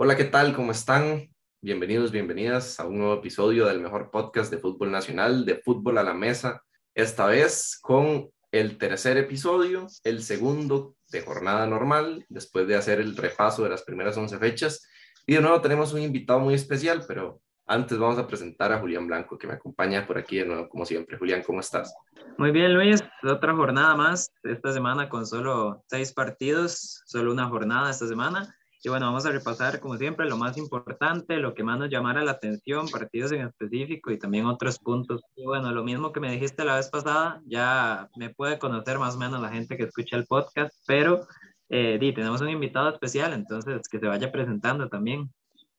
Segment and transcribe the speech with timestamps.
[0.00, 0.54] Hola, ¿qué tal?
[0.54, 1.28] ¿Cómo están?
[1.60, 6.04] Bienvenidos, bienvenidas a un nuevo episodio del mejor podcast de fútbol nacional, de fútbol a
[6.04, 6.62] la mesa.
[6.94, 13.16] Esta vez con el tercer episodio, el segundo de jornada normal, después de hacer el
[13.16, 14.88] repaso de las primeras 11 fechas.
[15.26, 19.08] Y de nuevo tenemos un invitado muy especial, pero antes vamos a presentar a Julián
[19.08, 21.18] Blanco, que me acompaña por aquí de nuevo, como siempre.
[21.18, 21.92] Julián, ¿cómo estás?
[22.36, 23.02] Muy bien, Luis.
[23.24, 28.54] Otra jornada más esta semana con solo seis partidos, solo una jornada esta semana.
[28.84, 32.22] Y bueno, vamos a repasar, como siempre, lo más importante, lo que más nos llamara
[32.22, 35.20] la atención, partidos en específico y también otros puntos.
[35.34, 39.16] Y bueno, lo mismo que me dijiste la vez pasada, ya me puede conocer más
[39.16, 41.26] o menos la gente que escucha el podcast, pero
[41.68, 45.28] eh, di, tenemos un invitado especial, entonces que se vaya presentando también.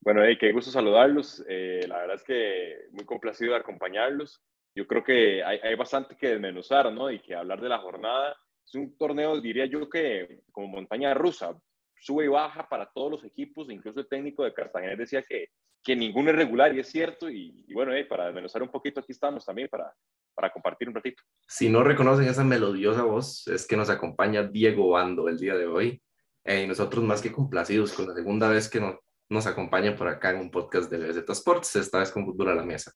[0.01, 1.41] Bueno, hey, qué gusto saludarlos.
[1.47, 4.41] Eh, la verdad es que muy complacido de acompañarlos.
[4.75, 7.09] Yo creo que hay, hay bastante que desmenuzar, ¿no?
[7.09, 8.35] Y que hablar de la jornada.
[8.65, 11.55] Es un torneo, diría yo, que como montaña rusa
[11.99, 15.49] sube y baja para todos los equipos, incluso el técnico de Cartagena decía que,
[15.83, 19.11] que ninguno es regular y es cierto, y, bueno, eh, para desmenuzar un poquito aquí
[19.11, 19.93] estamos también para,
[20.33, 21.23] para compartir un ratito.
[21.47, 25.65] Si no reconocen esa melodiosa voz, es que nos acompaña Diego Bando el día de
[25.65, 26.01] hoy,
[26.43, 28.95] eh, y nosotros más que complacidos con la segunda vez que nos,
[29.29, 32.55] nos acompaña por acá en un podcast de BZ Sports, esta vez con Fútbol a
[32.55, 32.91] la Mesa.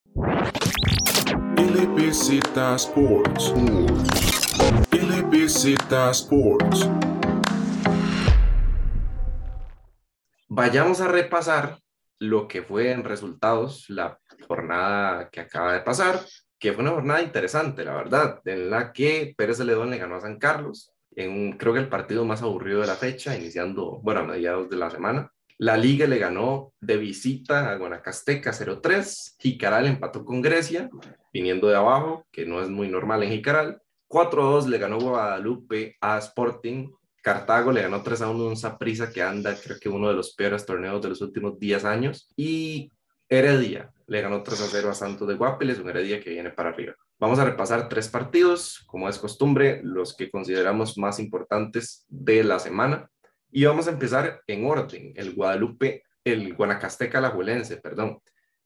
[1.57, 3.53] LBZ Sports.
[4.91, 5.75] LBZ
[6.11, 6.89] Sports.
[10.55, 11.79] Vayamos a repasar
[12.19, 16.19] lo que fue en resultados la jornada que acaba de pasar,
[16.59, 20.21] que fue una jornada interesante, la verdad, en la que Pérez Celedón le ganó a
[20.21, 24.25] San Carlos, en creo que el partido más aburrido de la fecha, iniciando, bueno, a
[24.25, 25.31] mediados de la semana.
[25.57, 30.87] La Liga le ganó de visita a Guanacasteca 0-3, Jicaral empató con Grecia,
[31.33, 33.81] viniendo de abajo, que no es muy normal en Jicaral.
[34.07, 36.91] 4-2 le ganó Guadalupe a Sporting
[37.23, 40.35] Cartago le ganó 3 a 1 un Saprisa que anda, creo que uno de los
[40.35, 42.29] peores torneos de los últimos 10 años.
[42.35, 42.91] Y
[43.29, 46.69] Heredia le ganó 3 a 0 a Santos de Guapiles, un Heredia que viene para
[46.69, 46.95] arriba.
[47.19, 52.59] Vamos a repasar tres partidos, como es costumbre, los que consideramos más importantes de la
[52.59, 53.09] semana.
[53.49, 58.19] Y vamos a empezar en orden, el Guadalupe, el Guanacasteca Alajuelense, perdón.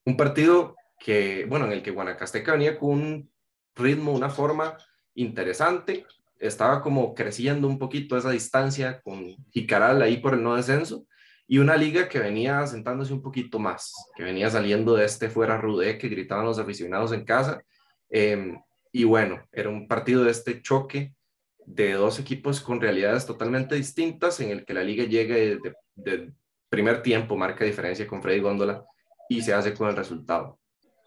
[0.04, 3.30] Un partido que, bueno, en el que Guanacasteca venía con un
[3.76, 4.76] ritmo, una forma
[5.14, 6.04] interesante,
[6.38, 11.06] estaba como creciendo un poquito esa distancia con Jicaral ahí por el no descenso
[11.46, 15.56] y una liga que venía sentándose un poquito más, que venía saliendo de este fuera
[15.56, 17.62] Rudé que gritaban los aficionados en casa.
[18.10, 18.60] Em,
[18.92, 21.14] y bueno, era un partido de este choque
[21.64, 25.58] de dos equipos con realidades totalmente distintas en el que la liga llega de,
[25.94, 26.32] de
[26.68, 28.84] primer tiempo, marca diferencia con Freddy Góndola
[29.28, 30.58] y se hace con el resultado.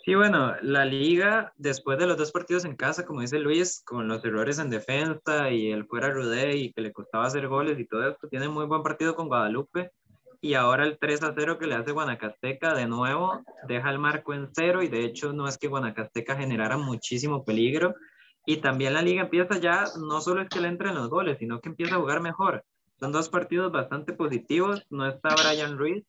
[0.04, 4.08] Sí, bueno, la liga, después de los dos partidos en casa, como dice Luis, con
[4.08, 7.86] los errores en defensa y el fuera Rudé y que le costaba hacer goles y
[7.86, 9.92] todo esto, tiene muy buen partido con Guadalupe.
[10.42, 14.34] Y ahora el 3 a 0 que le hace Guanacasteca, de nuevo, deja el marco
[14.34, 17.94] en cero y de hecho no es que Guanacasteca generara muchísimo peligro.
[18.48, 21.62] Y también la liga empieza ya, no solo es que le entren los goles, sino
[21.62, 22.64] que empieza a jugar mejor.
[23.00, 24.82] Son dos partidos bastante positivos.
[24.90, 26.04] No está Brian Ruiz,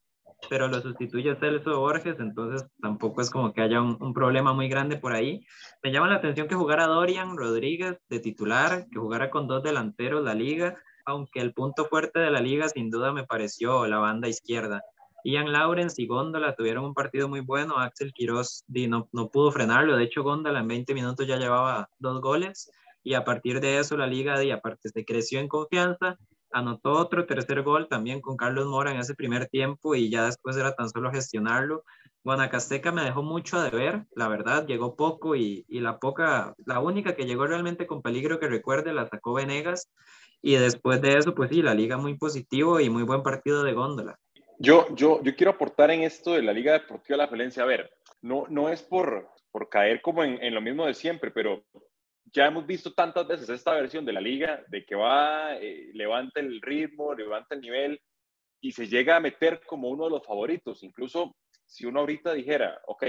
[0.48, 4.96] pero lo sustituye Celso Borges, entonces tampoco es como que haya un, problema muy grande
[4.96, 5.44] por ahí.
[5.82, 10.24] Me llama la atención que jugara Dorian Rodríguez de titular, que jugara con dos delanteros
[10.24, 10.76] la liga,
[11.06, 14.82] aunque el punto fuerte de la liga sin duda me pareció la banda izquierda.
[15.24, 19.96] Ian Lawrence y Góndola tuvieron un partido muy bueno, Axel Quiroz no, no pudo frenarlo,
[19.96, 22.70] de hecho Góndola en 20 minutos ya llevaba dos goles
[23.04, 26.18] y a partir de eso la liga, y aparte se creció en confianza
[26.52, 30.56] anotó otro tercer gol también con Carlos Mora en ese primer tiempo y ya después
[30.56, 31.84] era tan solo gestionarlo.
[32.24, 36.80] Guanacasteca me dejó mucho a deber, la verdad, llegó poco y, y, la poca, la
[36.80, 39.90] única que llegó realmente con peligro que recuerde la sacó Venegas
[40.40, 43.72] y después de eso, pues sí, la liga muy positivo y muy buen partido de
[43.72, 44.18] góndola.
[44.58, 47.90] Yo, yo, yo quiero aportar en esto de la Liga Deportiva La Valencia, a ver,
[48.20, 51.64] no, no es por, por caer como en, en lo mismo de siempre, pero
[52.32, 56.40] ya hemos visto tantas veces esta versión de la liga, de que va, eh, levanta
[56.40, 58.00] el ritmo, levanta el nivel
[58.60, 60.82] y se llega a meter como uno de los favoritos.
[60.82, 61.36] Incluso
[61.66, 63.04] si uno ahorita dijera, ok,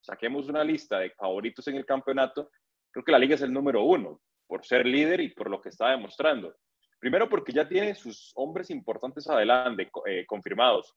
[0.00, 2.50] saquemos una lista de favoritos en el campeonato,
[2.90, 5.68] creo que la liga es el número uno, por ser líder y por lo que
[5.68, 6.54] está demostrando.
[6.98, 10.94] Primero porque ya tiene sus hombres importantes adelante, eh, confirmados.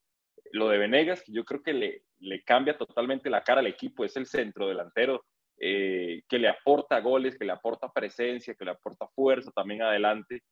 [0.51, 4.05] Lo de Venegas, que yo creo que le, le cambia totalmente la cara al equipo,
[4.05, 5.25] es el centro delantero
[5.59, 10.43] eh, que le aporta goles, que le aporta presencia, que le aporta fuerza también adelante.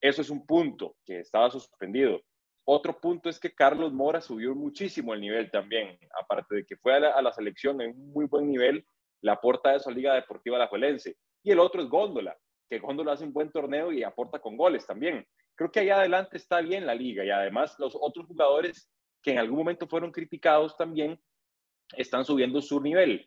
[0.00, 2.20] Eso es un punto que estaba suspendido.
[2.64, 6.94] Otro punto es que Carlos Mora subió muchísimo el nivel también, aparte de que fue
[6.94, 8.86] a la, selección en un muy buen nivel,
[9.20, 11.16] le aporta eso a Liga Deportiva La Juelense.
[11.42, 12.36] Y el otro es Góndola,
[12.68, 15.26] que Góndola hace un buen torneo y aporta con goles también.
[15.56, 18.88] Creo que ahí adelante está bien la liga y además los otros jugadores
[19.22, 21.20] que en algún momento fueron criticados también,
[21.96, 23.26] están subiendo su nivel.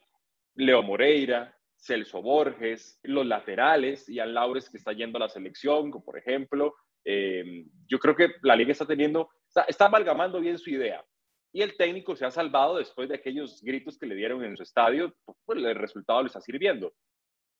[0.55, 6.17] Leo Moreira, Celso Borges, los laterales, Ian Laures que está yendo a la selección, por
[6.17, 6.75] ejemplo.
[7.03, 9.29] Eh, yo creo que la liga está teniendo,
[9.67, 11.05] está, amalgamando bien su idea.
[11.51, 14.63] Y el técnico se ha salvado después de aquellos gritos que le dieron en su
[14.63, 15.15] estadio,
[15.45, 16.93] pues el resultado le está sirviendo.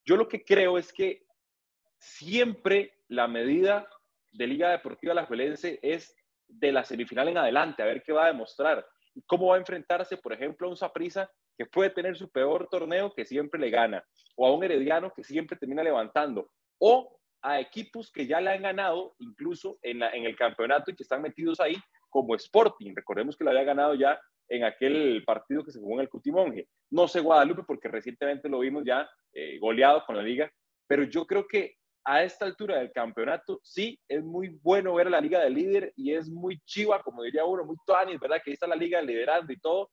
[0.04, 1.24] Yo lo que creo es que
[1.98, 3.88] siempre la medida
[4.34, 6.16] de Liga Deportiva La Juelense es
[6.48, 8.86] de la semifinal en adelante, a ver qué va a demostrar
[9.26, 13.14] cómo va a enfrentarse, por ejemplo, a un Saprisa que puede tener su peor torneo
[13.14, 14.04] que siempre le gana,
[14.36, 16.50] o a un Herediano que siempre termina levantando,
[16.80, 21.22] o a equipos que ya le han ganado incluso en, el campeonato y que están
[21.22, 21.76] metidos ahí,
[22.10, 22.94] como Sporting.
[22.96, 24.20] Recordemos que lo había ganado ya
[24.50, 26.68] en aquel partido que se jugó en el Cutimonje.
[26.90, 30.52] No sé Guadalupe porque recientemente lo vimos ya eh, goleado con la liga,
[30.88, 35.20] pero yo creo que a esta altura del campeonato, sí, es muy bueno ver la
[35.20, 38.42] liga de líder y es muy chiva, como diría uno, muy tuanis, ¿verdad?
[38.44, 39.90] Que ahí está la liga liderando y todo,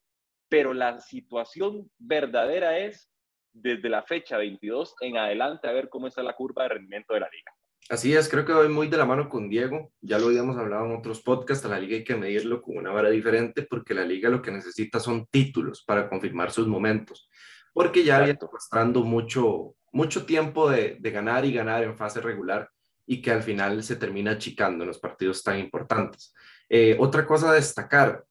[0.52, 3.10] pero la situación verdadera es
[3.54, 7.20] desde la fecha 22 en adelante a ver cómo está la curva de rendimiento de
[7.20, 7.52] la liga.
[7.88, 9.93] Así es, creo que voy muy de la mano con Diego.
[10.02, 11.64] Ya lo habíamos hablado en otros podcasts.
[11.64, 14.50] A la liga hay que medirlo con una vara diferente porque la liga lo que
[14.50, 17.31] necesita son títulos para confirmar sus momentos.
[17.72, 22.69] Porque ya viene mostrando mucho, mucho tiempo de, de, ganar y ganar en fase regular
[23.06, 26.34] y que al final se termina achicando en los partidos tan importantes.
[26.69, 28.22] Eh, otra cosa a destacar,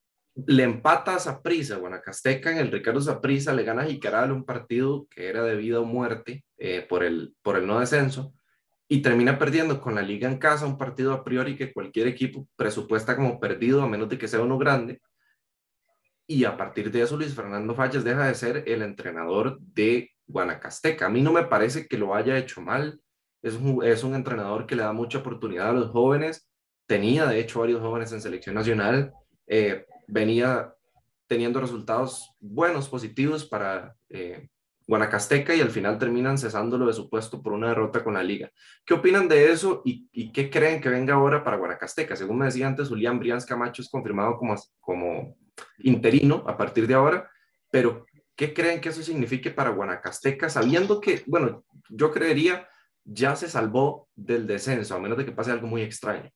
[0.47, 5.07] le empata a prisa Guanacasteca en el Ricardo Zaprisa, le gana a Jicaral un partido
[5.09, 8.33] que era de vida o muerte eh, por, el, por el no descenso
[8.88, 12.47] y termina perdiendo con la liga en casa un partido a priori que cualquier equipo
[12.57, 15.01] presupuesta como perdido a menos de que sea uno grande.
[16.27, 21.05] Y a partir de eso Luis Fernando Fallas deja de ser el entrenador de Guanacasteca.
[21.05, 22.99] A mí no me parece que lo haya hecho mal.
[23.41, 26.49] Es un, es un entrenador que le da mucha oportunidad a los jóvenes.
[26.85, 29.13] Tenía, de hecho, varios jóvenes en selección nacional.
[29.47, 30.74] Eh, venía
[31.27, 34.50] teniendo resultados buenos, positivos para eh,
[34.88, 38.51] Guanacasteca y al final terminan cesándolo de su puesto por una derrota con la liga.
[38.86, 42.15] ¿Qué opinan de eso y, y qué creen que venga ahora para Guanacasteca?
[42.15, 45.38] Según me decía antes, Julián Brians Camacho es confirmado como, como
[45.80, 47.30] interino a partir de ahora,
[47.71, 48.06] pero
[48.36, 50.50] ¿qué creen que eso signifique para Guanacasteca?
[50.50, 52.68] Sabiendo que, bueno, yo creería
[53.03, 56.30] ya se salvó del descenso, a menos de que pase algo muy extraño.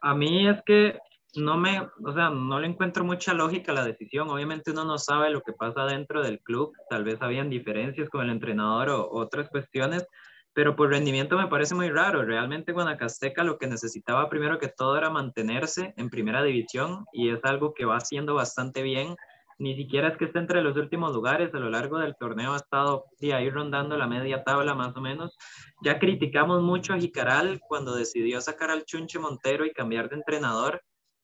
[0.00, 0.98] A mí es que
[1.34, 4.28] no me, o sea, no le encuentro mucha lógica la decisión.
[4.28, 8.22] Obviamente uno no sabe lo que pasa dentro del club, tal vez habían diferencias con
[8.22, 10.06] el entrenador o otras cuestiones,
[10.52, 12.22] pero por rendimiento me parece muy raro.
[12.24, 17.40] Realmente Guanacasteca lo que necesitaba primero que todo era mantenerse en primera división y es
[17.44, 19.16] algo que va haciendo bastante bien.
[19.58, 22.56] Ni siquiera es que esté entre los últimos lugares, a lo largo del torneo ha
[22.56, 25.38] estado de ahí rondando la media tabla más o menos.
[25.82, 30.82] Ya criticamos mucho a Jicaral cuando decidió sacar al Chunche Montero y cambiar de entrenador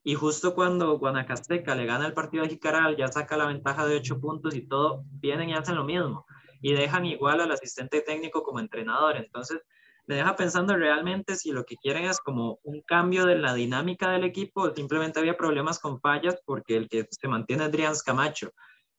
[0.09, 3.99] y justo cuando Guanacasteca le gana el partido a Jicaral, ya saca la ventaja de
[3.99, 6.25] ocho puntos y todo, vienen y hacen lo mismo.
[6.63, 9.19] Y dejan igual al asistente técnico como entrenador.
[9.19, 9.61] Entonces,
[10.07, 14.11] me deja pensando realmente si lo que quieren es como un cambio de la dinámica
[14.11, 18.53] del equipo simplemente había problemas con fallas porque el que se mantiene es Adrián Camacho.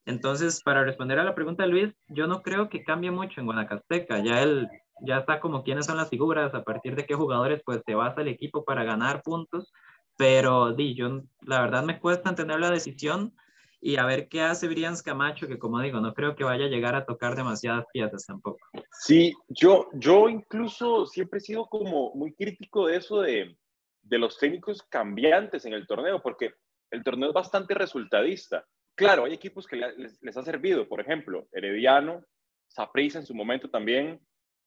[0.05, 3.47] Entonces, para responder a la pregunta de Luis, yo no creo que cambie mucho en
[3.47, 4.23] Guanacasteca.
[4.23, 4.69] Ya él
[5.01, 8.21] ya está como quiénes son las figuras, a partir de qué jugadores pues se basa
[8.21, 9.73] el equipo para ganar puntos
[10.19, 13.33] pero di, yo la verdad me cuesta entender la decisión
[13.79, 16.67] y a ver qué hace Brians Camacho, que como digo, no creo que vaya a
[16.67, 18.59] llegar a tocar demasiadas piezas tampoco.
[18.91, 23.55] Sí, yo, yo incluso siempre he sido como muy crítico de eso de,
[24.01, 26.51] de los técnicos cambiantes en el torneo, porque
[26.91, 28.65] el torneo es bastante resultadista.
[28.95, 32.25] Claro, hay equipos que les, les ha servido, por ejemplo, Herediano,
[32.67, 34.19] Saprissa en su momento también,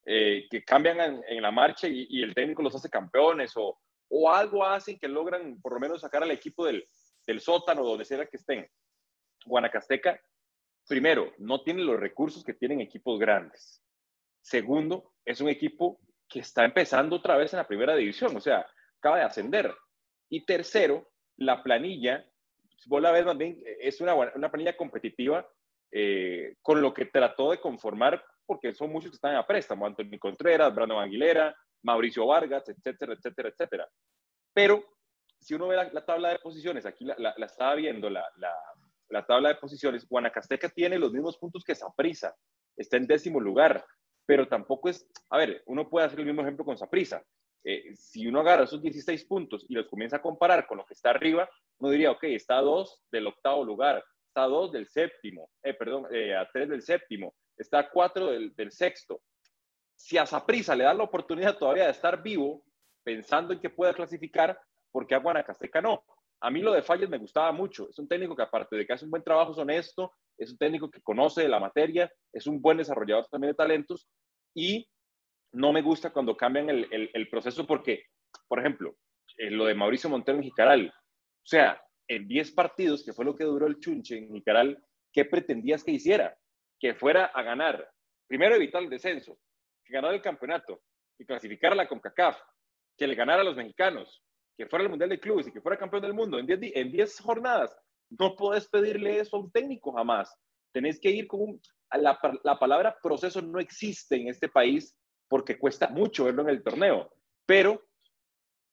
[0.07, 3.79] eh, que cambian en, la marcha y, y, el técnico los hace campeones, o,
[4.15, 6.87] o algo hacen que logran por lo menos sacar al equipo del,
[7.27, 8.69] del sótano, donde sea que estén.
[9.47, 10.21] Guanacasteca,
[10.87, 13.83] primero, no tiene los recursos que tienen equipos grandes.
[14.43, 18.67] Segundo, es un equipo que está empezando otra vez en la primera división, o sea,
[18.99, 19.75] acaba de ascender.
[20.29, 22.23] Y tercero, la planilla,
[22.87, 25.49] vos la ves más bien, es una, una planilla competitiva
[25.91, 30.19] eh, con lo que trató de conformar, porque son muchos que están a préstamo, Antonio
[30.19, 33.89] Contreras, Brandon Aguilera, Mauricio Vargas, etcétera, etcétera, etcétera.
[34.55, 34.85] Pero
[35.41, 38.25] si uno ve la, tabla de posiciones, aquí la, la, estaba viendo, la,
[39.09, 42.35] la, tabla de posiciones, Guanacasteca tiene los mismos puntos que Saprisa,
[42.77, 43.85] está en décimo lugar,
[44.25, 47.23] pero tampoco es, a ver, uno puede hacer el mismo ejemplo con Saprisa.
[47.65, 50.95] Eh, si uno agarra esos 16 puntos y los comienza a comparar con lo que
[50.95, 51.49] está arriba,
[51.79, 55.75] uno diría, ok, está a dos del octavo lugar, está a dos del séptimo, eh,
[55.75, 59.23] perdón, eh, a tres del séptimo, está a cuatro del sexto
[60.03, 62.65] si a Saprisa le dan la oportunidad todavía de estar vivo,
[63.05, 64.59] pensando en que pueda clasificar,
[64.91, 66.05] porque a Guanacasteca no?
[66.41, 67.89] A mí lo de Falles me gustaba mucho.
[67.89, 70.59] Es un técnico que aparte de que hace un buen trabajo es honesto, es un
[70.59, 74.09] técnico que conoce la materia, es un buen desarrollador también de talentos
[74.53, 74.89] y
[75.53, 78.07] no me gusta cuando cambian el, el, proceso porque,
[78.49, 78.97] por ejemplo,
[79.39, 83.37] eh, lo de Mauricio Montero en Jicaral, o sea, en 10 partidos, que fue lo
[83.37, 86.37] que duró el chunche en Jicaral, ¿qué pretendías que hiciera?
[86.81, 87.89] Que fuera a ganar,
[88.27, 89.39] primero evitar el descenso,
[89.93, 90.81] que ganara el campeonato,
[91.19, 92.41] que clasificara la CONCACAF,
[92.97, 94.25] que le ganara a los mexicanos,
[94.57, 96.91] que fuera el Mundial de Clubes y que fuera campeón del mundo en 10 en
[96.91, 97.77] diez jornadas.
[98.09, 100.35] No puedes pedirle eso a un técnico jamás.
[100.73, 101.61] Tenés que ir con un...
[101.91, 104.97] La, la palabra proceso no existe en este país
[105.29, 107.13] porque cuesta mucho verlo en el torneo,
[107.47, 107.83] pero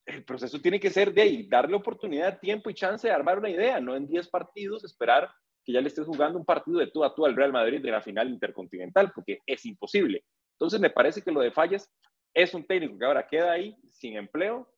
[0.06, 3.50] el proceso tiene que ser de ahí, darle oportunidad, tiempo y chance de armar una
[3.50, 5.30] idea, no en 10 partidos esperar
[5.66, 7.92] que ya le estés jugando un partido de tú a tú al Real Madrid de
[7.92, 10.24] la final intercontinental, porque es imposible.
[10.60, 11.90] Entonces me parece que lo de Fallas
[12.34, 14.70] es un técnico que ahora queda ahí sin empleo,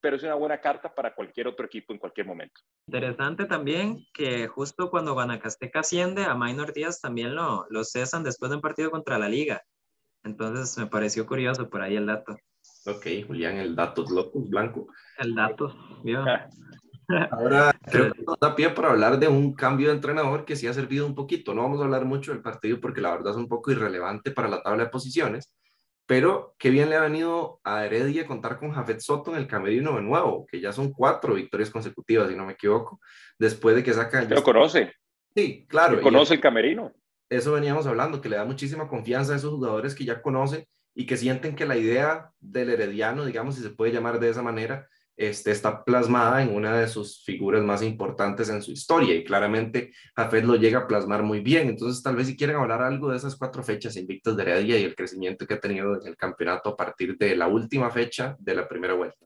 [0.00, 2.60] pero es una buena carta para cualquier otro equipo en cualquier momento.
[2.88, 8.50] Interesante también que justo cuando Guanacasteca asciende, a Maynor Díaz también lo, lo cesan después
[8.50, 9.62] de un partido contra la Liga.
[10.24, 12.36] Entonces me pareció curioso por ahí el dato.
[12.86, 14.88] Ok, Julián, el dato locos blanco.
[15.18, 16.24] El dato, ¿vio?
[17.30, 20.66] Ahora creo que nos da pie para hablar de un cambio de entrenador que sí
[20.66, 21.54] ha servido un poquito.
[21.54, 24.48] No vamos a hablar mucho del partido porque la verdad es un poco irrelevante para
[24.48, 25.54] la tabla de posiciones,
[26.06, 29.96] pero qué bien le ha venido a Heredia contar con Jafet Soto en el camerino
[29.96, 33.00] de nuevo, que ya son cuatro victorias consecutivas, si no me equivoco,
[33.38, 34.22] después de que saca...
[34.22, 34.92] Lo conoce.
[35.34, 36.00] Sí, claro.
[36.02, 36.92] conoce el camerino.
[37.30, 41.06] Eso veníamos hablando, que le da muchísima confianza a esos jugadores que ya conoce y
[41.06, 44.88] que sienten que la idea del herediano, digamos, si se puede llamar de esa manera,
[45.18, 49.92] este, está plasmada en una de sus figuras más importantes en su historia y claramente
[50.14, 51.68] Jafet lo llega a plasmar muy bien.
[51.68, 54.84] Entonces, tal vez si quieren hablar algo de esas cuatro fechas invictas de Heredia y
[54.84, 58.54] el crecimiento que ha tenido en el campeonato a partir de la última fecha de
[58.54, 59.18] la primera vuelta.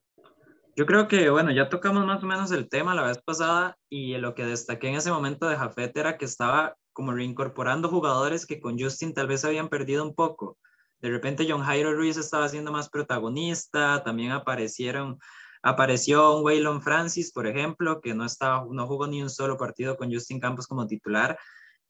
[0.75, 4.17] Yo creo que, bueno, ya tocamos más o menos el tema la vez pasada y
[4.17, 8.61] lo que destaqué en ese momento de Jafet era que estaba como reincorporando jugadores que
[8.61, 10.57] con Justin tal vez habían perdido un poco.
[11.01, 15.19] De repente John Jairo Ruiz estaba siendo más protagonista, también aparecieron
[15.63, 19.97] Apareció un Waylon Francis, por ejemplo, que no, estaba, no jugó ni un solo partido
[19.97, 21.39] con Justin Campos como titular.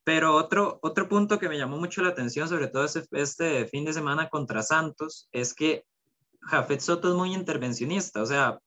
[0.05, 3.93] Pero otro, otro punto que me llamó mucho la atención, sobre todo este fin de
[3.93, 5.85] semana contra Santos, es que
[6.43, 8.59] Jafet Soto es muy intervencionista, o sea,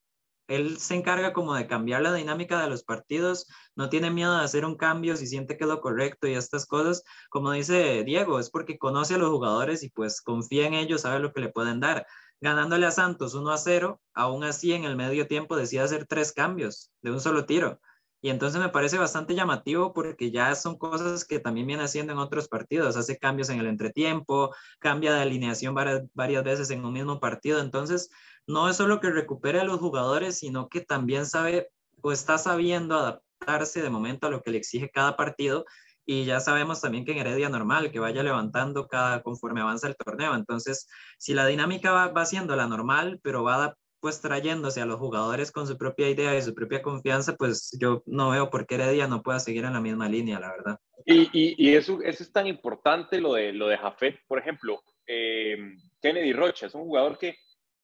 [0.47, 4.43] él se encarga como de cambiar la dinámica de los partidos, no tiene miedo de
[4.43, 8.39] hacer un cambio si siente que es lo correcto y estas cosas, como dice Diego,
[8.39, 11.49] es porque conoce a los jugadores y pues confía en ellos, sabe lo que le
[11.49, 12.05] pueden dar
[12.41, 16.31] ganándole a Santos 1 a 0, aún así en el medio tiempo decide hacer tres
[16.33, 17.79] cambios de un solo tiro.
[18.21, 22.17] Y entonces me parece bastante llamativo porque ya son cosas que también viene haciendo en
[22.17, 22.97] otros partidos.
[22.97, 27.59] Hace cambios en el entretiempo, cambia de alineación varias, varias veces en un mismo partido.
[27.59, 28.09] Entonces,
[28.47, 31.69] no es solo que recupere a los jugadores, sino que también sabe
[32.01, 35.65] o está sabiendo adaptarse de momento a lo que le exige cada partido
[36.05, 39.95] y ya sabemos también que en Heredia normal, que vaya levantando cada conforme avanza el
[39.95, 40.35] torneo.
[40.35, 44.99] Entonces, si la dinámica va, va siendo la normal, pero va pues trayéndose a los
[44.99, 48.75] jugadores con su propia idea y su propia confianza, pues yo no veo por qué
[48.75, 50.79] Heredia no pueda seguir en la misma línea, la verdad.
[51.07, 55.57] Y, y, eso es tan importante lo de, lo de Jafet, por ejemplo, eh,
[55.99, 57.37] Kennedy Rocha, es un jugador que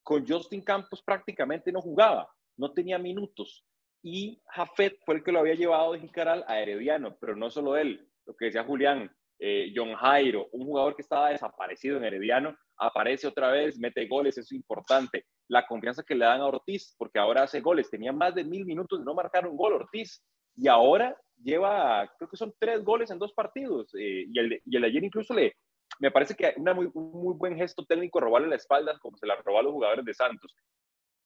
[0.03, 3.65] con Justin Campos prácticamente no jugaba, no tenía minutos.
[4.03, 7.77] Y Jafet fue el que lo había llevado de Jicaral a Herediano, pero no solo
[7.77, 12.55] él lo que decía Julián, eh, John Jairo, un jugador que estaba desaparecido en Herediano,
[12.77, 15.25] aparece otra vez, mete goles, eso es importante.
[15.47, 18.65] La confianza que le dan a Ortiz, porque ahora hace goles, tenía más de mil
[18.65, 20.23] minutos de no marcar un gol Ortiz,
[20.55, 24.77] y ahora lleva, creo que son tres goles en dos partidos, eh, y, el, y
[24.77, 25.55] el ayer incluso le,
[25.99, 29.25] me parece que una muy, un muy buen gesto técnico robarle la espalda, como se
[29.25, 30.55] la robó a los jugadores de Santos.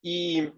[0.02, 0.50] Y,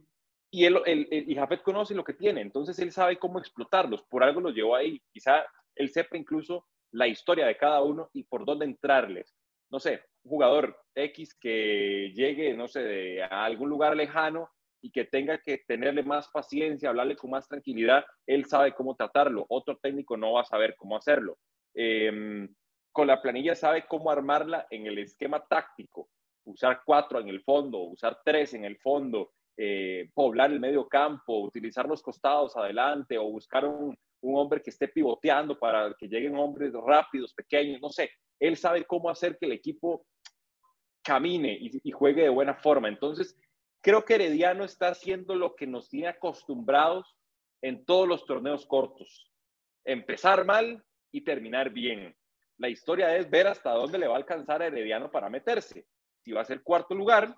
[0.49, 4.41] y, él, y Jafet conoce lo que tiene, entonces él sabe cómo explotarlos, por algo
[4.41, 5.01] los llevó ahí.
[5.11, 9.35] Quizá él sepa incluso la historia de cada uno y por dónde entrarles.
[9.69, 14.49] No sé, un jugador X que llegue, no sé, a algún lugar lejano
[14.81, 19.45] y que tenga que tenerle más paciencia, hablarle con más tranquilidad, él sabe cómo tratarlo.
[19.49, 21.37] Otro técnico no va a saber cómo hacerlo.
[21.73, 22.47] Em,
[22.91, 26.09] con la planilla sabe cómo armarla en el esquema táctico.
[26.45, 31.39] Usar cuatro en el fondo, usar tres en el fondo, eh, poblar el medio campo,
[31.39, 36.35] utilizar los costados adelante o buscar un, un hombre que esté pivoteando para que lleguen
[36.35, 38.11] hombres rápidos, pequeños, no sé.
[38.39, 40.05] Él sabe cómo hacer que el equipo
[41.03, 42.89] camine y, juegue de buena forma.
[42.89, 43.35] Entonces,
[43.81, 47.15] creo que Herediano está haciendo lo que nos tiene acostumbrados
[47.61, 49.31] en todos los torneos cortos.
[49.85, 52.15] Empezar mal y terminar bien.
[52.57, 55.87] La historia es ver hasta dónde le va a alcanzar a Herediano para meterse.
[56.19, 57.35] Si va a ser cuarto lugar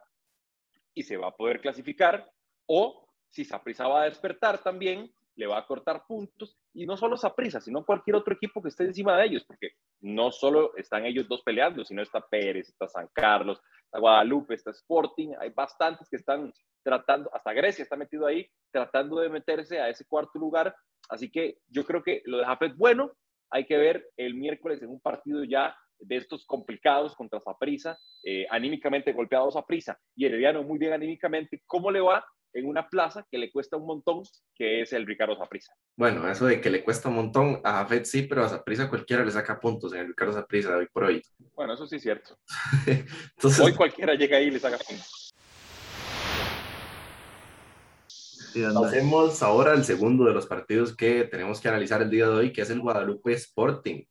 [0.99, 2.29] y se va a poder clasificar
[2.67, 7.15] o si Saprissa va a despertar también le va a cortar puntos y no solo
[7.33, 9.69] prisa, sino cualquier otro equipo que esté encima de ellos, porque
[10.01, 14.71] no solo están ellos dos peleando, sino está Pérez, está San Carlos, está Guadalupe, está
[14.71, 16.51] Sporting, hay bastantes que están
[16.83, 20.75] tratando, hasta Grecia está metido ahí, tratando de meterse a ese cuarto lugar,
[21.07, 23.13] así que yo creo que lo de Jafet bueno,
[23.49, 28.45] hay que ver el miércoles en un partido ya de estos complicados contra Saprisa, eh,
[28.49, 33.25] anímicamente golpeados a Prisa y Herediano muy bien anímicamente, ¿cómo le va en una plaza
[33.29, 34.23] que le cuesta un montón,
[34.55, 35.73] que es el Ricardo Saprisa?
[35.95, 39.23] Bueno, eso de que le cuesta un montón, a Jafet sí, pero a Saprisa cualquiera
[39.23, 41.21] le saca puntos en el Ricardo Saprisa de hoy por hoy.
[41.53, 42.37] Bueno, eso sí es cierto.
[42.87, 43.59] Entonces...
[43.59, 45.29] Hoy cualquiera llega ahí y le saca puntos.
[48.73, 52.53] Pasemos ahora al segundo de los partidos que tenemos que analizar el día de hoy,
[52.53, 54.05] que es el Guadalupe Sporting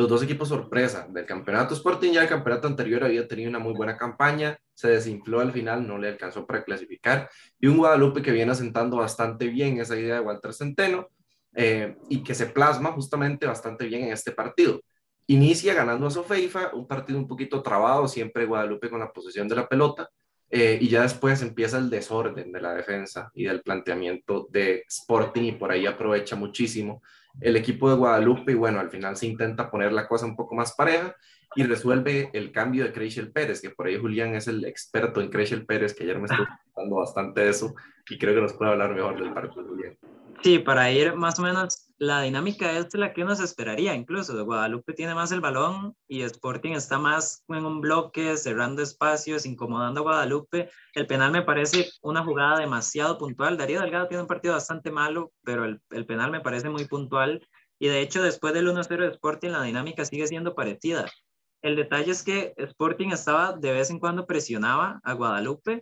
[0.00, 1.74] los dos equipos sorpresa del campeonato.
[1.74, 5.86] Sporting ya el campeonato anterior había tenido una muy buena campaña, se desinfló al final,
[5.86, 7.28] no le alcanzó para clasificar.
[7.60, 11.08] Y un Guadalupe que viene asentando bastante bien esa idea de Walter Centeno
[11.54, 14.80] eh, y que se plasma justamente bastante bien en este partido.
[15.26, 19.56] Inicia ganando a Sofeifa, un partido un poquito trabado, siempre Guadalupe con la posesión de
[19.56, 20.08] la pelota.
[20.48, 25.42] Eh, y ya después empieza el desorden de la defensa y del planteamiento de Sporting
[25.42, 27.02] y por ahí aprovecha muchísimo
[27.40, 30.54] el equipo de Guadalupe y bueno, al final se intenta poner la cosa un poco
[30.54, 31.14] más pareja
[31.56, 35.30] y resuelve el cambio de Creighel Pérez, que por ahí Julián es el experto en
[35.30, 37.74] Creighel Pérez, que ayer me estuvo contando bastante de eso
[38.08, 39.96] y creo que nos puede hablar mejor del partido, Julián.
[40.42, 44.42] Sí, para ir más o menos, la dinámica es la que uno se esperaría, incluso.
[44.46, 50.00] Guadalupe tiene más el balón y Sporting está más en un bloque, cerrando espacios, incomodando
[50.00, 50.70] a Guadalupe.
[50.94, 53.58] El penal me parece una jugada demasiado puntual.
[53.58, 57.46] Darío Delgado tiene un partido bastante malo, pero el, el penal me parece muy puntual.
[57.78, 61.06] Y de hecho, después del 1-0 de Sporting, la dinámica sigue siendo parecida.
[61.62, 65.80] El detalle es que Sporting estaba de vez en cuando presionaba a Guadalupe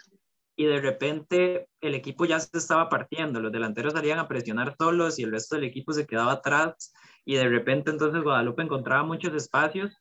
[0.57, 5.19] y de repente el equipo ya se estaba partiendo, los delanteros salían a presionar solos
[5.19, 6.93] y el resto del equipo se quedaba atrás
[7.25, 9.93] y de repente entonces Guadalupe encontraba muchos espacios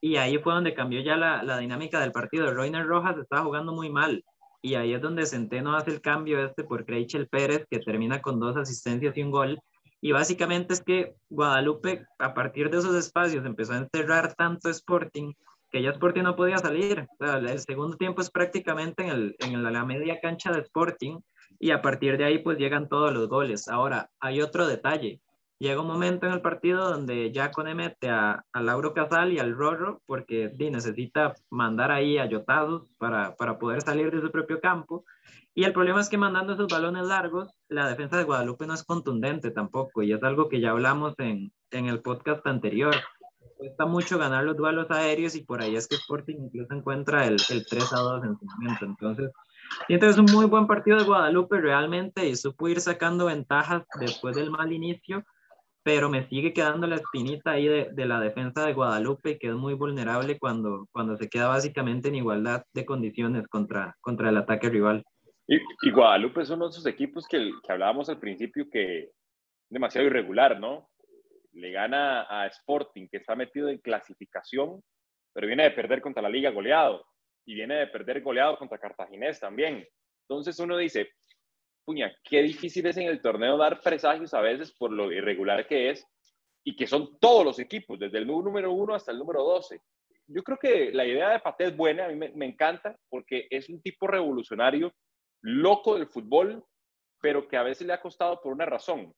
[0.00, 2.52] y ahí fue donde cambió ya la, la dinámica del partido.
[2.52, 4.24] Roiner Rojas estaba jugando muy mal
[4.62, 8.38] y ahí es donde Centeno hace el cambio este por Creichel Pérez que termina con
[8.38, 9.60] dos asistencias y un gol.
[10.00, 15.32] Y básicamente es que Guadalupe a partir de esos espacios empezó a enterrar tanto Sporting
[15.70, 17.06] que ya Sporting no podía salir.
[17.20, 21.18] el segundo tiempo es prácticamente en, el, en la media cancha de Sporting
[21.58, 23.68] y a partir de ahí pues llegan todos los goles.
[23.68, 25.20] Ahora, hay otro detalle.
[25.58, 29.56] Llega un momento en el partido donde Jacone mete a, a Lauro Casal y al
[29.56, 35.04] Rorro porque necesita mandar ahí a Yotazos para, para poder salir de su propio campo.
[35.58, 38.84] Y el problema es que mandando esos balones largos, la defensa de Guadalupe no es
[38.84, 40.04] contundente tampoco.
[40.04, 42.94] Y es algo que ya hablamos en, en el podcast anterior
[43.56, 47.38] cuesta mucho ganar los duelos aéreos y por ahí es que Sporting incluso encuentra el,
[47.50, 48.84] el 3 a 2 en su momento.
[48.84, 49.32] Entonces,
[49.88, 53.82] siento que es un muy buen partido de Guadalupe realmente y supo ir sacando ventajas
[53.98, 55.24] después del mal inicio,
[55.82, 59.54] pero me sigue quedando la espinita ahí de, de la defensa de Guadalupe que es
[59.54, 64.70] muy vulnerable cuando, cuando se queda básicamente en igualdad de condiciones contra, contra el ataque
[64.70, 65.02] rival.
[65.48, 69.10] Y, y Guadalupe es uno de esos equipos que, que hablábamos al principio que
[69.70, 70.88] demasiado irregular, ¿no?
[71.58, 74.82] le gana a Sporting, que está metido en clasificación,
[75.32, 77.04] pero viene de perder contra la Liga goleado
[77.44, 79.86] y viene de perder goleado contra Cartaginés también.
[80.28, 81.10] Entonces uno dice,
[81.84, 85.90] puña, qué difícil es en el torneo dar presagios a veces por lo irregular que
[85.90, 86.06] es
[86.64, 89.80] y que son todos los equipos, desde el número uno hasta el número 12.
[90.26, 93.70] Yo creo que la idea de Paté es buena, a mí me encanta porque es
[93.70, 94.92] un tipo revolucionario,
[95.42, 96.64] loco del fútbol,
[97.20, 99.14] pero que a veces le ha costado por una razón.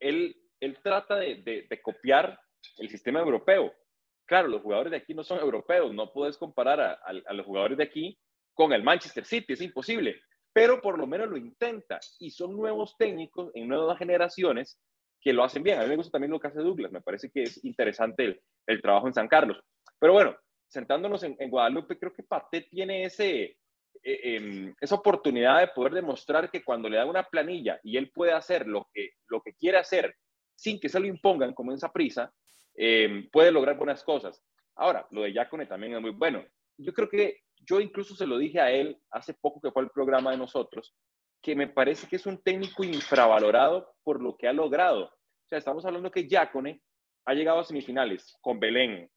[0.00, 2.38] Él él trata de, copiar
[2.78, 3.72] el sistema europeo.
[4.26, 7.84] Claro, los jugadores de aquí no son europeos, no puedes comparar a, los jugadores de
[7.84, 8.18] aquí
[8.54, 10.20] con el Manchester City, es imposible,
[10.52, 14.80] pero por lo menos lo intenta y son nuevos técnicos en nuevas generaciones
[15.20, 15.78] que lo hacen bien.
[15.78, 18.82] A mí me gusta también lo que hace Douglas, me parece que es interesante el,
[18.82, 19.60] trabajo en San Carlos.
[19.98, 23.58] Pero bueno, sentándonos en, Guadalupe, creo que Pate tiene ese,
[24.02, 28.10] eh, em, esa oportunidad de poder demostrar que cuando le da una planilla y él
[28.10, 30.16] puede hacer lo que, lo que quiere hacer
[30.54, 32.32] sin que se lo impongan como en esa prisa,
[32.74, 34.42] eh, puede lograr buenas cosas.
[34.74, 36.44] Ahora, lo de Yacone también es muy bueno.
[36.78, 39.90] Yo creo que yo incluso se lo dije a él hace poco que fue el
[39.90, 40.94] programa de nosotros,
[41.42, 45.04] que me parece que es un técnico infravalorado por lo que ha logrado.
[45.04, 46.82] O sea, estamos hablando que Yacone
[47.24, 49.10] ha llegado a semifinales con Belén,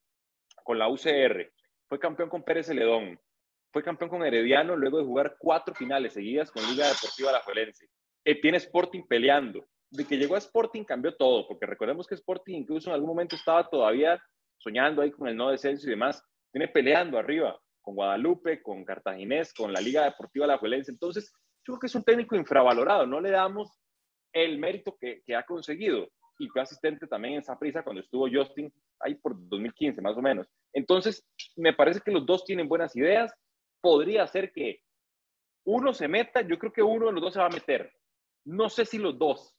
[0.64, 1.52] con la UCR,
[1.88, 3.20] fue campeón con Pérez Celedón,
[3.72, 7.88] fue campeón con Herediano luego de jugar cuatro finales seguidas con Liga Deportiva La Juelense.
[8.26, 12.56] Eh, tiene Sporting peleando, de que llegó a Sporting cambió todo, porque recordemos que Sporting
[12.56, 14.22] incluso en algún momento estaba todavía
[14.58, 19.54] soñando ahí con el no descenso y demás, viene peleando arriba con Guadalupe, con Cartaginés,
[19.54, 20.92] con la Liga Deportiva La Juelense.
[20.92, 21.32] Entonces,
[21.66, 23.72] yo creo que es un técnico infravalorado, no le damos
[24.34, 28.28] el mérito que, que ha conseguido y fue asistente también en esa prisa cuando estuvo
[28.32, 30.48] Justin ahí por 2015 más o menos.
[30.74, 31.24] Entonces,
[31.56, 33.32] me parece que los dos tienen buenas ideas.
[33.82, 34.82] Podría ser que
[35.66, 37.92] uno se meta, yo creo que uno de los dos se va a meter.
[38.46, 39.56] No sé si los dos.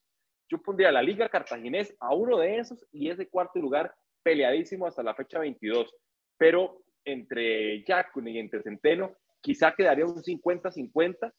[0.49, 5.03] Yo pondría la Liga Cartaginés a uno de esos y ese cuarto lugar peleadísimo hasta
[5.03, 5.93] la fecha 22.
[6.37, 11.33] Pero entre Jacun y entre Centeno, quizá quedaría un 50-50,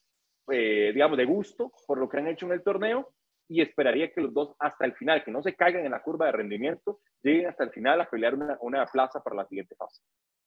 [0.51, 3.13] eh, digamos, de gusto por lo que han hecho en el torneo
[3.49, 6.27] y esperaría que los dos hasta el final, que no se caigan en la curva
[6.27, 10.01] de rendimiento, lleguen hasta el final a pelear una, una plaza para la siguiente fase.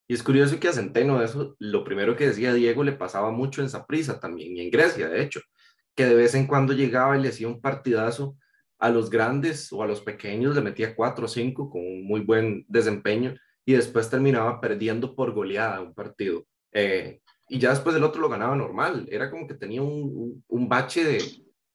[0.08, 3.62] Y es curioso que a Centeno eso, lo primero que decía Diego, le pasaba mucho
[3.62, 5.42] en Saprissa también, y en Grecia, de hecho,
[5.96, 8.38] que de vez en cuando llegaba y le hacía un partidazo
[8.78, 12.22] a los grandes o a los pequeños, le metía 4 o 5 con un muy
[12.22, 16.46] buen desempeño, y después terminaba perdiendo por goleada un partido.
[16.72, 20.70] Eh, y ya después el otro lo ganaba normal, era como que tenía un, un,
[20.70, 21.24] bache de,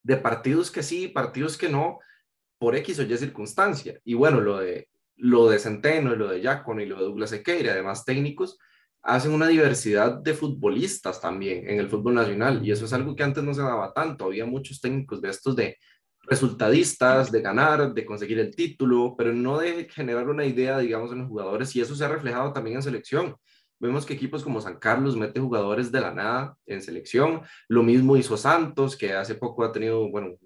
[0.02, 1.98] de partidos que sí, partidos que no,
[2.58, 3.98] por X o Y circunstancia.
[4.04, 4.88] Y bueno, lo de,
[5.20, 8.58] lo de Centeno y lo de Jacono y lo de Douglas Equeira, además técnicos,
[9.02, 13.22] hacen una diversidad de futbolistas también en el fútbol nacional y eso es algo que
[13.22, 14.26] antes no se daba tanto.
[14.26, 15.78] Había muchos técnicos de estos de
[16.22, 21.18] resultadistas, de ganar, de conseguir el título, pero no de generar una idea, digamos, en
[21.18, 23.36] los jugadores y eso se ha reflejado también en selección.
[23.78, 27.40] Vemos que equipos como San Carlos mete jugadores de la nada en selección.
[27.66, 30.36] Lo mismo hizo Santos, que hace poco ha tenido, bueno,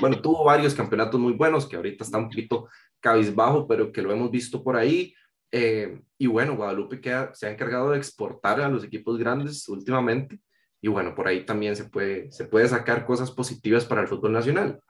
[0.00, 2.68] bueno, tuvo varios campeonatos muy buenos, que ahorita está un poquito
[3.02, 5.14] cabizbajo, pero que lo hemos visto por ahí.
[5.50, 10.40] Eh, y bueno, Guadalupe que se ha encargado de exportar a los equipos grandes últimamente.
[10.80, 14.32] Y bueno, por ahí también se puede, se puede sacar cosas positivas para el fútbol
[14.32, 14.80] nacional.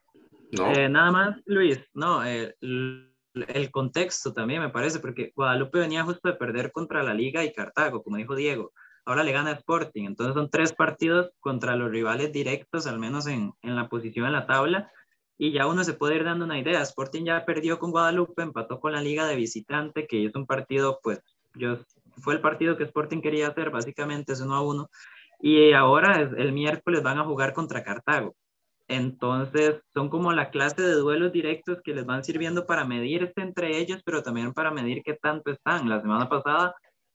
[0.52, 0.72] ¿no?
[0.72, 6.28] Eh, nada más, Luis, no, eh, el contexto también me parece, porque Guadalupe venía justo
[6.28, 8.72] de perder contra la Liga y Cartago, como dijo Diego.
[9.04, 13.52] Ahora le gana Sporting, entonces son tres partidos contra los rivales directos, al menos en,
[13.62, 14.92] en la posición en la tabla,
[15.38, 16.82] y ya uno se puede ir dando una idea.
[16.82, 21.00] Sporting ya perdió con Guadalupe, empató con la Liga de visitante, que es un partido,
[21.02, 21.20] pues,
[21.54, 21.78] yo,
[22.20, 24.90] fue el partido que Sporting quería hacer, básicamente es uno a uno,
[25.40, 28.34] y ahora el miércoles van a jugar contra Cartago.
[28.88, 33.78] Entonces, son como la clase de duelos directos que les van sirviendo para medirse entre
[33.78, 35.88] ellos, pero también para medir qué tanto están.
[35.88, 36.74] La semana pasada,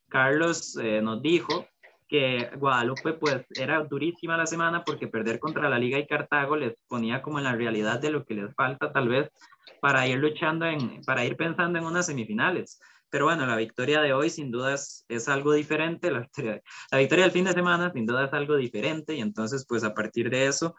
[0.09, 1.67] Carlos eh, nos dijo
[2.07, 6.75] que Guadalupe pues era durísima la semana porque perder contra la Liga y Cartago les
[6.87, 9.29] ponía como en la realidad de lo que les falta tal vez
[9.81, 12.79] para ir luchando en, para ir pensando en unas semifinales.
[13.09, 16.97] Pero bueno, la victoria de hoy sin duda es, es algo diferente, la victoria, la
[16.97, 20.29] victoria del fin de semana sin duda es algo diferente y entonces pues a partir
[20.29, 20.75] de eso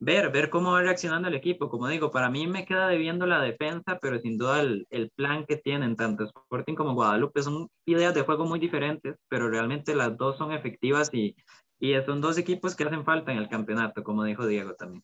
[0.00, 1.68] ver, ver cómo va reaccionando el equipo.
[1.68, 5.44] Como digo, para mí me queda debiendo la defensa, pero sin duda el, el, plan
[5.46, 10.16] que tienen tanto Sporting como Guadalupe son ideas de juego muy diferentes, pero realmente las
[10.16, 11.36] dos son efectivas y,
[11.80, 15.02] y son dos equipos que hacen falta en el campeonato, como dijo Diego también.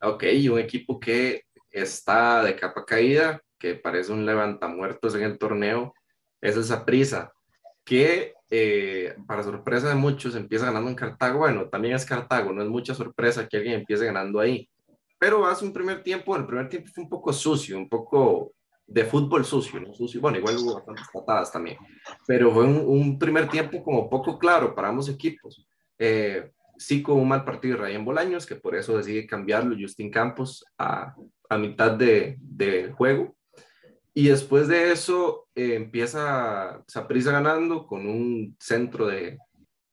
[0.00, 5.92] Ok, un equipo que está de capa caída, que parece un levantamuertos en el torneo,
[6.40, 7.32] es esa prisa
[7.84, 11.40] que eh, para sorpresa de muchos empieza ganando en Cartago.
[11.40, 14.68] Bueno, también es Cartago, no es mucha sorpresa que alguien empiece ganando ahí.
[15.18, 18.52] Pero hace un primer tiempo, el primer tiempo fue un poco sucio, un poco
[18.86, 19.92] de fútbol sucio, ¿no?
[19.92, 21.76] Sucio, bueno, igual hubo bastantes patadas también,
[22.26, 25.66] pero fue un, primer tiempo como poco claro para ambos equipos.
[25.98, 30.10] Eh, sí con un mal partido de Ryan Bolaños, que por eso decide cambiarlo Justin
[30.10, 31.14] Campos a,
[31.50, 33.36] a mitad del de juego,
[34.18, 39.38] y después de eso eh, empieza Saprisa ganando con un centro de,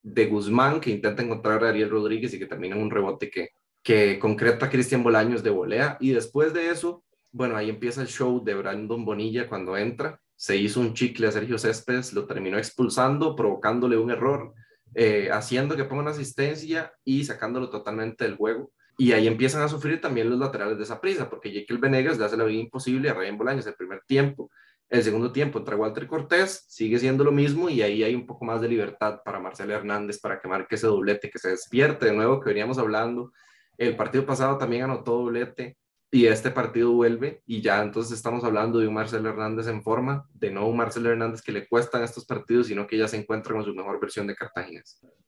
[0.02, 3.50] de, Guzmán que intenta encontrar a Ariel Rodríguez y que termina en un rebote que,
[3.84, 5.98] que concreta Cristian Bolaños de volea.
[6.00, 10.20] Y después de eso, bueno, ahí empieza el show de Brandon Bonilla cuando entra.
[10.36, 14.56] Se hizo un chicle a Sergio Céspedes, lo terminó expulsando, provocándole un error,
[14.96, 18.72] eh, haciendo que ponga una asistencia y sacándolo totalmente del juego.
[18.98, 22.26] Y ahí empiezan a sufrir también los laterales de esa prisa, porque Jekyll Venegas le
[22.26, 24.50] hace la vida imposible a Ryan Bolaños el primer tiempo.
[24.90, 28.46] El segundo tiempo entre Walter Cortés sigue siendo lo mismo y ahí hay un poco
[28.46, 32.14] más de libertad para Marcelo Hernández para que marque ese doblete, que se despierte de
[32.14, 33.34] nuevo, que veníamos hablando.
[33.78, 35.78] El partido pasado también anotó doblete
[36.16, 40.26] y este partido vuelve y ya entonces estamos hablando de un Marcelo Hernández en forma,
[40.34, 43.54] de no un Marcelo Hernández que le cuestan estos partidos, sino que ya se encuentra
[43.54, 44.82] con su mejor versión de Cartagena.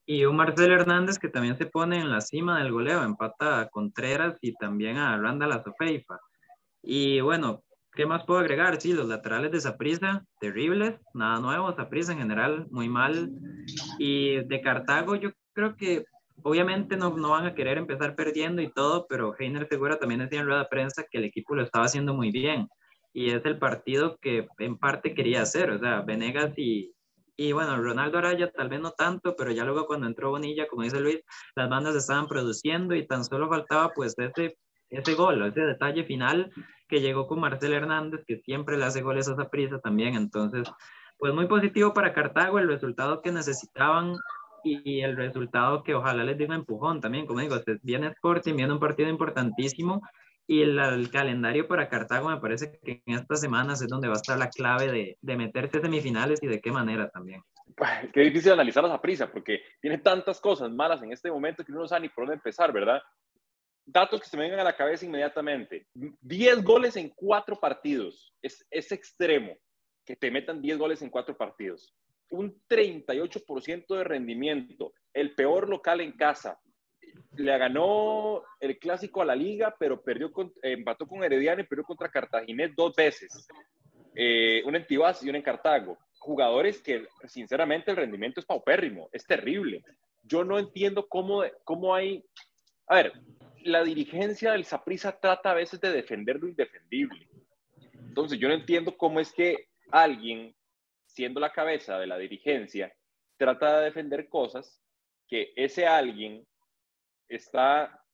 [0.06, 3.68] Y un Marcelo Hernández que también se pone en la cima del goleo, empata a
[3.68, 6.22] Contreras y también a Randall Azofeifa.
[6.82, 8.80] Y bueno, ¿qué más puedo agregar?
[8.80, 13.30] Sí, los laterales de Saprissa, terribles, nada nuevo, Saprissa en general, muy mal.
[14.00, 16.06] Y de Cartago yo creo que
[16.44, 20.40] obviamente no, no, van a querer empezar perdiendo y todo, pero Heiner Segura también decía
[20.40, 22.68] en rueda de prensa que el equipo lo estaba haciendo muy bien
[23.14, 26.94] y es el partido que en parte quería hacer, o sea, Venegas y,
[27.36, 30.84] y bueno, Ronaldo Araya tal vez no tanto, pero ya luego cuando entró Bonilla, como
[30.84, 31.22] dice Luis,
[31.56, 34.58] las bandas estaban produciendo y tan solo faltaba pues ese,
[34.90, 36.52] ese gol, ese detalle final
[36.88, 40.16] que llegó con Marcel Hernández, que siempre le hace goles a esa prisa también.
[40.16, 40.68] Entonces,
[41.18, 44.16] pues muy positivo para Cartago, el resultado que necesitaban
[44.84, 48.74] y el resultado que ojalá les dé un empujón también, como digo, viene Sporting, viene
[48.74, 50.02] un partido importantísimo
[50.48, 54.18] y el, calendario para Cartago me parece que en estas semanas es donde va a
[54.18, 57.44] estar la clave de, de meterse semifinales y de qué manera también.
[58.14, 61.82] Qué difícil analizarlas a prisa porque tiene tantas cosas malas en este momento que uno
[61.82, 63.02] no sabe ni por dónde empezar, ¿verdad?
[63.86, 65.86] Datos que se me vengan a la cabeza inmediatamente.
[65.94, 68.34] 10 goles en 4 partidos.
[68.42, 69.58] Es, es extremo
[70.06, 71.94] que te metan 10 goles en 4 partidos.
[72.30, 74.94] Un 38% de rendimiento.
[75.14, 76.60] El peor local en casa
[77.36, 81.84] le ganó el clásico a la liga, pero perdió con, empató con Herediano y perdió
[81.84, 83.48] contra Cartaginés dos veces.
[84.16, 85.98] Eh, en Tibás y una en Cartago.
[86.20, 89.84] Jugadores que, sinceramente, el rendimiento es paupérrimo, es terrible.
[90.24, 92.24] Yo no entiendo cómo, cómo hay.
[92.88, 93.14] A ver,
[93.64, 97.28] la dirigencia del Saprissa trata a veces de defender lo indefendible.
[97.94, 100.56] Entonces, yo no entiendo cómo es que alguien,
[101.18, 102.96] siendo la cabeza de la dirigencia,
[103.38, 104.80] trata de defender cosas
[105.28, 106.48] que ese alguien
[107.28, 108.06] está,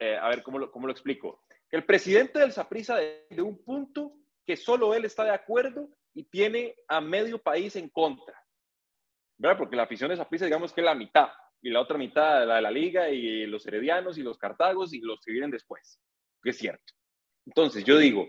[0.00, 4.14] eh, a ver cómo lo, cómo lo explico, el presidente del Saprisa de, un punto
[4.46, 8.42] que solo él está de acuerdo y tiene a medio país en contra,
[9.36, 9.58] ¿verdad?
[9.58, 11.28] Porque la afición de Saprisa, digamos que la mitad,
[11.60, 15.20] y la otra mitad de la liga y los heredianos y los cartagos y los
[15.20, 16.00] que vienen después,
[16.44, 16.94] es cierto.
[17.44, 18.26] Entonces, yo digo,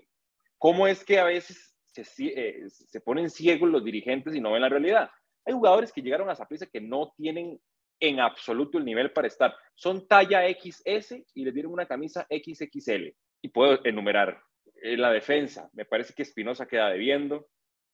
[0.58, 4.62] ¿cómo es que a veces se, eh, se ponen ciegos los dirigentes y no ven
[4.62, 5.10] la realidad?
[5.46, 7.60] Hay jugadores que llegaron a Saprissa que no tienen
[8.00, 9.56] en absoluto el nivel para estar.
[9.76, 13.14] Son talla XS y les dieron una camisa XXL.
[13.42, 14.42] Y puedo enumerar
[14.76, 15.70] en la defensa.
[15.74, 17.48] Me parece que Espinosa queda debiendo.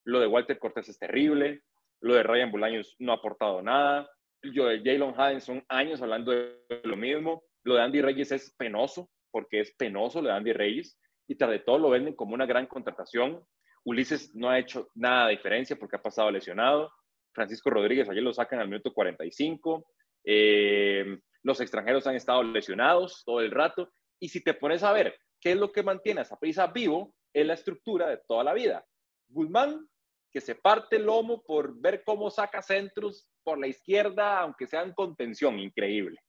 [0.05, 1.61] Lo de Walter Cortés es terrible.
[2.01, 4.09] Lo de Ryan Bolaños no ha aportado nada.
[4.41, 7.43] Yo de Jalen Hines son años hablando de lo mismo.
[7.63, 10.99] Lo de Andy Reyes es penoso, porque es penoso lo de Andy Reyes.
[11.27, 13.41] Y tras de todo lo venden como una gran contratación.
[13.85, 16.91] Ulises no ha hecho nada de diferencia porque ha pasado lesionado.
[17.33, 19.85] Francisco Rodríguez ayer lo sacan al minuto 45.
[20.25, 23.91] Eh, los extranjeros han estado lesionados todo el rato.
[24.19, 27.45] Y si te pones a ver qué es lo que mantiene a prisa vivo, es
[27.45, 28.85] la estructura de toda la vida.
[29.27, 29.87] Guzmán,
[30.31, 34.93] que se parte el lomo por ver cómo saca centros por la izquierda, aunque sean
[34.93, 36.19] contención, increíble.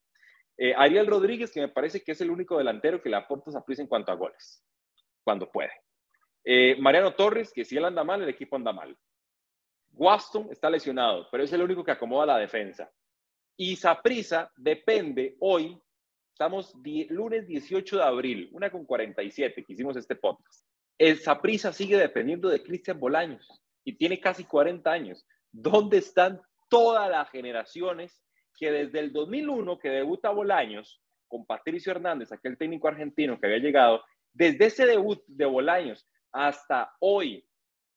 [0.56, 3.64] Eh, Ariel Rodríguez, que me parece que es el único delantero que le aporta a
[3.64, 4.64] prisa en cuanto a goles,
[5.22, 5.72] cuando puede.
[6.44, 8.96] Eh, Mariano Torres, que si él anda mal, el equipo anda mal.
[9.92, 12.90] Waston está lesionado, pero es el único que acomoda la defensa.
[13.56, 15.80] Y Saprisa depende hoy,
[16.32, 16.74] estamos
[17.08, 20.66] lunes 18 de abril, una con 47 que hicimos este podcast.
[20.98, 23.48] El Saprisa sigue dependiendo de Cristian Bolaños
[23.84, 25.24] y tiene casi 40 años.
[25.52, 28.20] ¿Dónde están todas las generaciones
[28.58, 33.58] que desde el 2001 que debuta Bolaños con Patricio Hernández, aquel técnico argentino que había
[33.58, 34.02] llegado,
[34.32, 37.46] desde ese debut de Bolaños hasta hoy,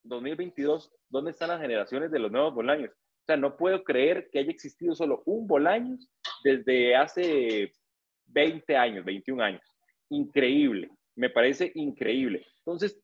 [0.04, 2.92] 2022, ¿dónde están las generaciones de los nuevos Bolaños?
[2.92, 6.08] O sea, no puedo creer que haya existido solo un Bolaños
[6.44, 7.74] desde hace
[8.28, 9.62] 20 años, 21 años.
[10.10, 12.46] Increíble, me parece increíble.
[12.60, 13.02] Entonces,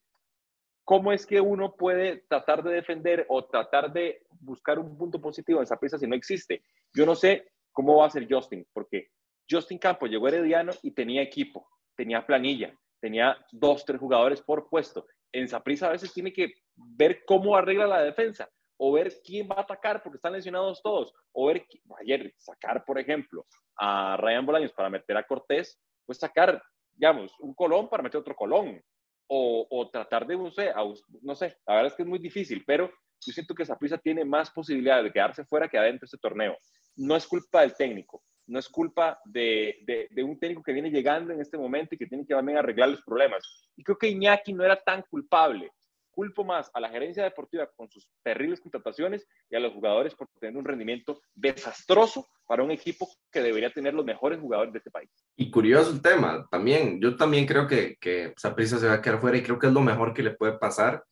[0.86, 5.60] ¿cómo es que uno puede tratar de defender o tratar de buscar un punto positivo
[5.60, 6.64] en esa pieza si no existe?
[6.94, 9.10] Yo no sé cómo va a ser Justin, porque
[9.50, 15.08] Justin Campos llegó Herediano y tenía equipo, tenía planilla, tenía dos, tres jugadores por puesto
[15.34, 19.56] en Saprissa a veces tiene que ver cómo arregla la defensa o ver quién va
[19.58, 21.66] a atacar porque están lesionados todos, o ver,
[22.02, 23.46] ayer sacar, por ejemplo,
[23.78, 26.62] a Ryan Bolaños para meter a Cortés, pues sacar,
[26.94, 28.82] digamos, un Colón para meter otro Colón,
[29.28, 30.74] o, o tratar de, no sé,
[31.22, 32.92] no sé, la verdad es que es muy difícil, pero
[33.26, 36.58] yo siento que Saprissa tiene más posibilidades de quedarse fuera que adentro de este torneo.
[36.96, 40.92] No es culpa del técnico, no es culpa de, de, de, un técnico que viene
[40.92, 43.44] llegando en este momento y que tiene que también arreglar los problemas.
[43.76, 45.72] Y creo que Iñaki no era tan culpable.
[46.12, 50.28] Culpo más a la gerencia deportiva con sus terribles contrataciones y a los jugadores por
[50.40, 54.92] tener un rendimiento desastroso para un equipo que debería tener los mejores jugadores de este
[54.92, 55.10] país.
[55.36, 59.20] Y curioso el tema, también, yo también creo que, que Saprissa se va a quedar
[59.20, 61.04] fuera y creo que es lo mejor que le puede pasar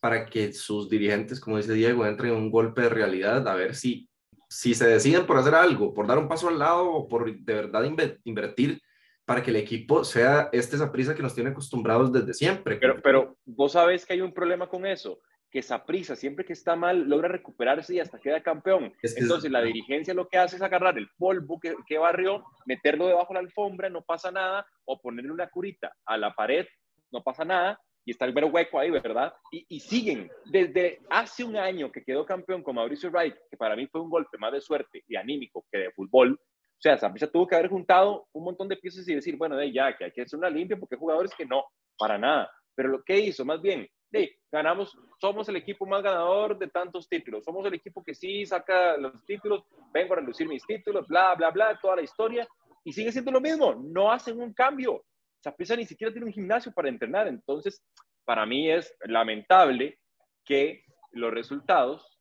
[0.00, 3.74] para que sus dirigentes, como dice Diego, entren en un golpe de realidad, a ver
[3.74, 4.08] si
[4.48, 7.54] si se deciden por hacer algo, por dar un paso al lado o por de
[7.54, 7.84] verdad
[8.24, 8.80] invertir
[9.24, 12.76] para que el equipo sea este prisa que nos tiene acostumbrados desde siempre.
[12.76, 16.54] Pero, pero vos sabés que hay un problema con eso, que esa prisa siempre que
[16.54, 18.94] está mal logra recuperarse y hasta queda campeón.
[19.02, 22.42] Es que Entonces la dirigencia lo que hace es agarrar el polvo que, que barrió,
[22.64, 26.66] meterlo debajo de la alfombra, no pasa nada, o ponerle una curita a la pared,
[27.10, 29.34] no pasa nada, y está el mero hueco ahí, ¿verdad?
[29.52, 30.30] Y, y, siguen.
[30.46, 34.08] Desde hace un año que quedó campeón con Mauricio Wright, que para mí fue un
[34.08, 37.68] golpe más de suerte y anímico que de fútbol, o sea, Saprissa tuvo que haber
[37.68, 40.48] juntado un montón de piezas y decir, bueno, de ya, que hay que hacer una
[40.48, 41.64] limpia porque hay jugadores que no,
[41.98, 42.50] para nada.
[42.74, 47.10] Pero lo que hizo, más bien, de, ganamos, somos el equipo más ganador de tantos
[47.10, 51.34] títulos, somos el equipo que sí saca los títulos, vengo a reducir mis títulos, bla,
[51.34, 52.48] bla, bla, toda la historia,
[52.84, 55.04] y sigue siendo lo mismo, no hacen un cambio.
[55.48, 57.82] Saprissa ni siquiera tiene un gimnasio para entrenar, entonces,
[58.24, 59.98] para mí es lamentable
[60.44, 62.20] que los resultados,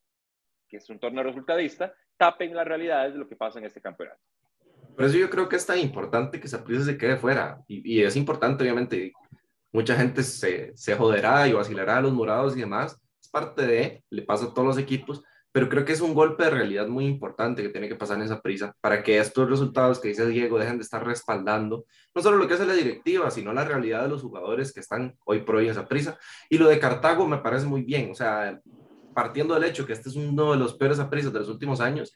[0.69, 4.19] que es un torneo resultadista, tapen las realidades de lo que pasa en este campeonato.
[4.95, 7.61] Por eso yo creo que es tan importante que Saprissa se quede fuera.
[7.67, 9.11] Y, es importante, obviamente,
[9.73, 12.97] mucha gente se, se joderá y vacilará a los morados y demás.
[13.21, 15.21] Es parte de, le pasa a todos los equipos,
[15.57, 18.25] pero creo que es un golpe de realidad muy importante que tiene que pasar en
[18.25, 22.37] esa prisa para que estos resultados que dice Diego dejen de estar respaldando no solo
[22.37, 25.55] lo que hace la directiva, sino la realidad de los jugadores que están hoy por
[25.55, 26.15] hoy en esa prisa.
[26.47, 28.61] Y lo de Cartago me parece muy bien, o sea,
[29.15, 32.15] partiendo del hecho que este es uno de los peores aprisas de los últimos años,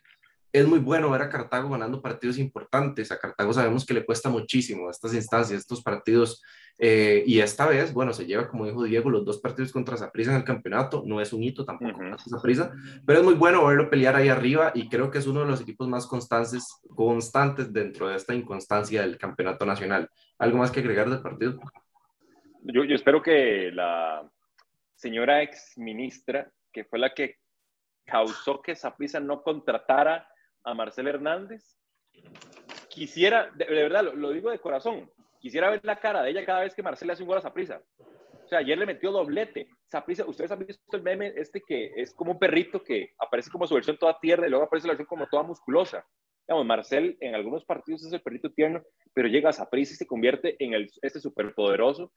[0.53, 3.11] es muy bueno ver a Cartago ganando partidos importantes.
[3.11, 6.43] A Cartago sabemos que le cuesta muchísimo estas instancias, estos partidos.
[6.77, 10.31] Eh, y esta vez, bueno, se lleva, como dijo Diego, los dos partidos contra Zaprisa
[10.31, 11.03] en el campeonato.
[11.05, 13.01] No es un hito tampoco uh -huh.
[13.05, 15.61] pero es muy bueno verlo pelear ahí arriba y creo que es uno de los
[15.61, 20.09] equipos más constantes, constantes dentro de esta inconstancia del campeonato nacional.
[20.37, 21.59] ¿Algo más que agregar del partido?
[22.63, 24.29] Yo, yo espero que la
[24.95, 27.37] señora ex ministra, que fue la que
[28.05, 30.27] causó que Zaprisa no contratara
[30.63, 31.77] a Marcel Hernández.
[32.89, 36.75] Quisiera, de, verdad, lo, digo de corazón, quisiera ver la cara de ella cada vez
[36.75, 37.81] que Marcel le hace un gol a Saprisa.
[38.43, 39.69] O sea, ayer le metió doblete.
[39.87, 43.65] Saprisa, ustedes han visto el meme este que es como un perrito que aparece como
[43.65, 46.05] su versión toda tierna y luego aparece la versión como toda musculosa.
[46.47, 48.81] Digamos, Marcel en algunos partidos es el perrito tierno,
[49.13, 52.11] pero llega a Saprisa y se convierte en el, este superpoderoso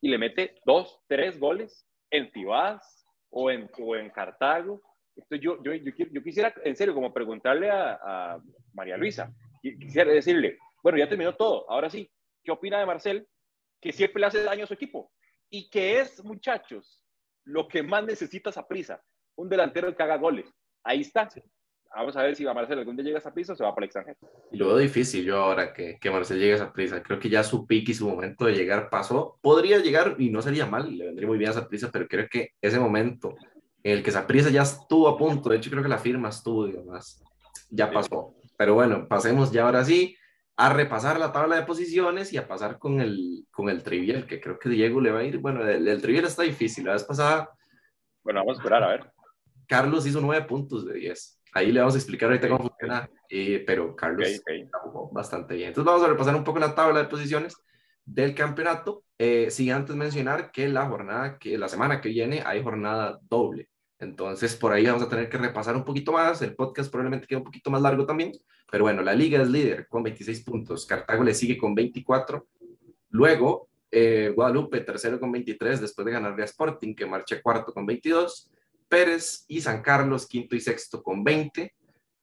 [0.00, 4.82] y le mete dos, tres goles en Tibás o en, o en Cartago
[5.22, 10.12] entonces yo, yo, yo, yo, quisiera, en serio, como preguntarle a, a, María Luisa, quisiera
[10.12, 12.10] decirle, bueno, ya terminó todo, ahora sí,
[12.44, 13.26] ¿qué opina de Marcel?
[13.80, 15.10] Que siempre le hace daño a su equipo
[15.50, 17.00] y que es, muchachos,
[17.44, 19.02] lo que más necesita esa prisa,
[19.36, 20.46] un delantero que haga goles.
[20.84, 21.28] Ahí está.
[21.94, 23.74] Vamos a ver si va Marcel algún día llega a esa prisa o se va
[23.74, 24.18] para el extranjero.
[24.52, 27.02] Lo veo difícil yo ahora que, que Marcel llegue a esa prisa.
[27.02, 29.38] Creo que ya su pique y su momento de llegar pasó.
[29.40, 32.28] Podría llegar y no sería mal, le vendría muy bien a esa prisa, pero creo
[32.30, 33.57] que ese momento en
[33.88, 37.22] el que Saprissa ya estuvo a punto, de hecho creo que la firma estuvo, digamos,
[37.70, 38.34] ya pasó.
[38.56, 40.16] Pero bueno, pasemos ya ahora sí
[40.56, 44.40] a repasar la tabla de posiciones y a pasar con el, con el trivial, que
[44.40, 45.38] creo que Diego le va a ir.
[45.38, 46.84] Bueno, el, el trivial está difícil.
[46.84, 47.50] La vez pasada.
[48.24, 49.12] Bueno, vamos a esperar, a ver.
[49.68, 51.42] Carlos hizo nueve puntos de 10.
[51.52, 54.70] Ahí le vamos a explicar ahorita cómo funciona, eh, pero Carlos okay, okay.
[54.82, 55.68] jugó bastante bien.
[55.68, 57.56] Entonces vamos a repasar un poco la tabla de posiciones
[58.04, 59.04] del campeonato.
[59.16, 63.68] Eh, sin antes mencionar que la jornada, que la semana que viene hay jornada doble.
[64.00, 66.40] Entonces, por ahí vamos a tener que repasar un poquito más.
[66.42, 68.32] El podcast probablemente quede un poquito más largo también.
[68.70, 70.86] Pero bueno, la liga es líder con 26 puntos.
[70.86, 72.46] Cartago le sigue con 24.
[73.10, 77.86] Luego, eh, Guadalupe, tercero con 23, después de ganarle a Sporting, que marcha cuarto con
[77.86, 78.50] 22.
[78.88, 81.74] Pérez y San Carlos, quinto y sexto con 20.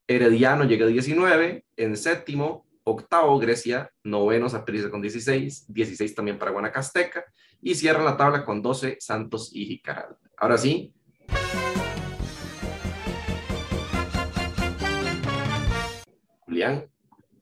[0.07, 1.65] Herediano llega a 19.
[1.75, 5.65] En séptimo, octavo Grecia, noveno Saprissa con 16.
[5.67, 7.25] 16 también para Guanacasteca.
[7.61, 10.15] Y cierra la tabla con 12 Santos y Jicaral.
[10.37, 10.93] Ahora sí,
[16.55, 16.89] Julián,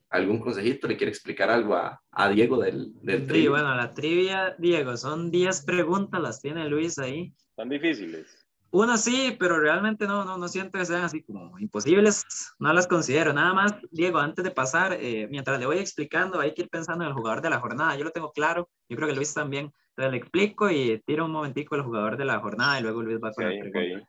[0.09, 0.87] ¿algún consejito?
[0.87, 5.29] ¿Le quiere explicar algo a, a Diego del, del Sí, bueno, la trivia, Diego, son
[5.29, 7.31] 10 preguntas, las tiene Luis ahí.
[7.51, 8.43] Están difíciles.
[8.71, 12.25] Una sí, pero realmente no, no, no siento que sean así como imposibles,
[12.57, 13.33] no las considero.
[13.33, 17.03] Nada más, Diego, antes de pasar, eh, mientras le voy explicando, hay que ir pensando
[17.03, 17.95] en el jugador de la jornada.
[17.95, 19.71] Yo lo tengo claro, yo creo que Luis también.
[19.89, 23.19] Entonces le explico y tiro un momentico el jugador de la jornada y luego Luis
[23.23, 23.79] va con okay, la pregunta.
[23.79, 24.07] Okay.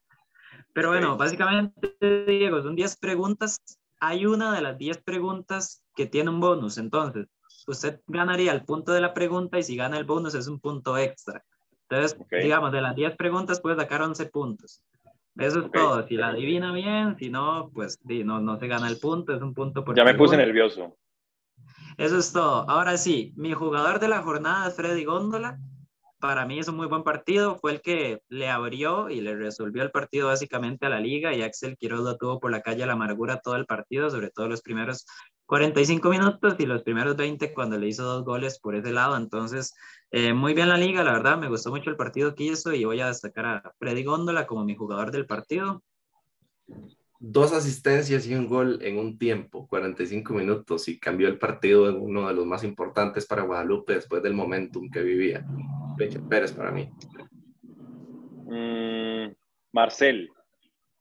[0.72, 1.18] Pero bueno, okay.
[1.18, 3.60] básicamente, Diego, son 10 preguntas.
[4.00, 6.78] Hay una de las 10 preguntas que tiene un bonus.
[6.78, 7.26] Entonces,
[7.66, 10.98] usted ganaría el punto de la pregunta y si gana el bonus es un punto
[10.98, 11.42] extra.
[11.88, 14.83] Entonces, digamos, de las 10 preguntas puede sacar 11 puntos.
[15.37, 16.07] Eso es todo.
[16.07, 19.42] Si la adivina bien, si no, pues sí, no, no se gana el punto, es
[19.42, 20.96] un punto por Ya me puse nervioso.
[21.96, 22.68] Eso es todo.
[22.68, 25.58] Ahora sí, mi jugador de la jornada es Freddy Góndola
[26.25, 29.83] para mí es un muy buen partido, fue el que le abrió y le resolvió
[29.83, 32.87] el partido básicamente a la liga y Axel Quiroz lo tuvo por la calle a
[32.87, 35.04] la amargura todo el partido, sobre todo los primeros
[35.44, 39.75] 45 minutos y los primeros 20 cuando le hizo dos goles por ese lado, entonces
[40.12, 42.87] eh, muy bien la liga, la verdad me gustó mucho el partido que hizo y
[42.87, 45.83] voy a destacar a Freddy Góndola como mi jugador del partido.
[47.20, 51.96] Dos asistencias y un gol en un tiempo, 45 minutos, y cambió el partido en
[51.96, 55.46] uno de los más importantes para Guadalupe después del momentum que vivía.
[55.96, 56.90] Pérez para mí.
[58.46, 59.32] Mm,
[59.72, 60.30] Marcel.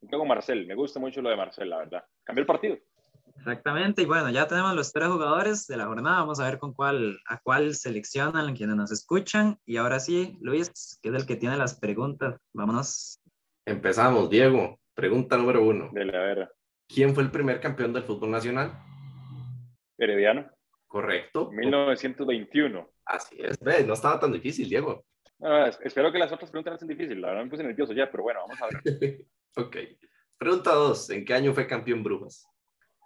[0.10, 0.66] Tengo Marcel.
[0.68, 2.04] Me gusta mucho lo de Marcel, la verdad.
[2.24, 2.78] Cambió el partido.
[3.38, 6.74] Exactamente, y bueno, ya tenemos los tres jugadores de la jornada, vamos a ver con
[6.74, 9.58] cuál, a cuál seleccionan quienes nos escuchan.
[9.66, 13.20] Y ahora sí, Luis, que es el que tiene las preguntas, vámonos.
[13.66, 14.80] Empezamos, Diego.
[14.94, 15.90] Pregunta número uno.
[15.92, 16.52] Dele, a ver.
[16.88, 18.72] ¿Quién fue el primer campeón del fútbol nacional?
[19.98, 20.50] Herediano.
[20.88, 21.50] Correcto.
[21.52, 22.93] 1921.
[23.06, 25.06] Así es, ve, no estaba tan difícil, Diego.
[25.68, 27.20] Es- espero que las otras preguntas no sean difíciles.
[27.20, 29.26] La verdad me puse nervioso ya, pero bueno, vamos a ver.
[29.58, 29.78] ok.
[30.38, 31.10] Pregunta dos.
[31.10, 32.48] ¿En qué año fue campeón Brujas?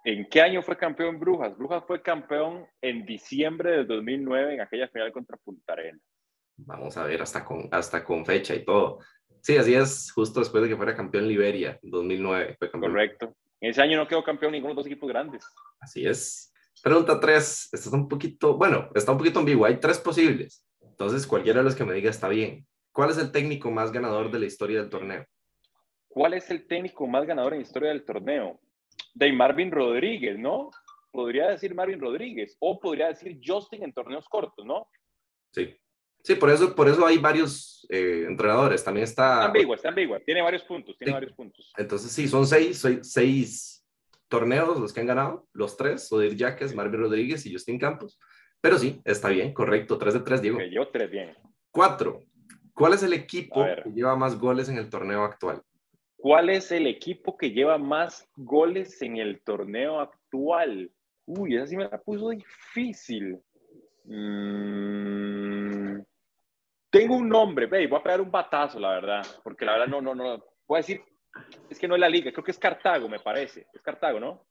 [0.04, 1.56] ¿En qué año fue campeón Brujas?
[1.56, 6.00] Brujas fue campeón en diciembre del 2009 en aquella final contra Punta Arenas.
[6.56, 8.98] Vamos a ver, hasta con, hasta con fecha y todo.
[9.42, 12.56] Sí, así es, justo después de que fuera campeón Liberia, 2009.
[12.58, 12.92] Fue campeón.
[12.92, 13.36] Correcto.
[13.60, 15.44] En ese año no quedó campeón ninguno de los dos equipos grandes.
[15.80, 16.52] Así es.
[16.82, 17.68] Pregunta 3.
[17.72, 19.68] Esta está un poquito, bueno, está un poquito ambigua.
[19.68, 20.64] Hay tres posibles.
[20.80, 22.66] Entonces, cualquiera de los que me diga está bien.
[22.92, 25.24] ¿Cuál es el técnico más ganador de la historia del torneo?
[26.08, 28.58] ¿Cuál es el técnico más ganador en la historia del torneo?
[29.14, 30.70] De Marvin Rodríguez, ¿no?
[31.12, 34.88] Podría decir Marvin Rodríguez o podría decir Justin en torneos cortos, ¿no?
[35.52, 35.76] Sí.
[36.24, 38.82] Sí, por eso, por eso hay varios eh, entrenadores.
[38.82, 39.44] También Está está.
[39.46, 40.18] ambigua, está ambigua.
[40.20, 41.14] Tiene varios puntos, tiene Sí.
[41.14, 41.72] varios puntos.
[41.76, 43.77] Entonces, sí, son seis, seis, seis
[44.28, 45.46] torneos los que han ganado.
[45.52, 48.18] Los tres: Odir Yaques, Marvin Rodríguez y Justin Campos.
[48.60, 49.98] Pero sí, está bien, correcto.
[49.98, 50.58] Tres de tres, Diego.
[50.58, 51.36] Ok, yo tres bien.
[51.70, 52.22] Cuatro.
[52.72, 55.62] ¿Cuál es el equipo que lleva más goles en el torneo actual?
[56.16, 60.90] ¿Cuál es el equipo que lleva más goles en el torneo actual?
[61.26, 63.38] Uy, esa sí me la puso difícil.
[64.04, 66.00] Mm,
[66.90, 70.00] tengo un nombre, ve, voy a pegar un batazo, la verdad, porque la verdad no,
[70.00, 70.44] no, no.
[70.66, 71.02] Voy a decir,
[71.70, 73.66] es que no es la liga, creo que es Cartago, me parece.
[73.72, 74.46] Es Cartago, ¿no?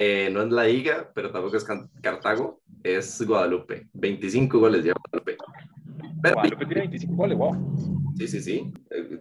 [0.00, 1.66] Eh, no es la Liga, pero tampoco es
[2.00, 3.88] Cartago, es Guadalupe.
[3.94, 5.36] 25 goles lleva Guadalupe.
[6.22, 8.14] Pero, Guadalupe tiene 25 goles, wow.
[8.16, 8.72] sí, sí, sí.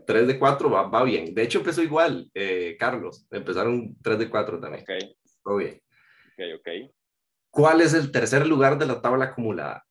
[0.05, 1.33] 3 de 4 va, va bien.
[1.33, 3.25] De hecho, empezó igual, eh, Carlos.
[3.31, 4.83] Empezaron 3 de 4 también.
[4.83, 5.81] Ok, Todo bien.
[6.33, 6.91] ok, ok.
[7.49, 9.83] ¿Cuál es el tercer lugar de la tabla acumulada?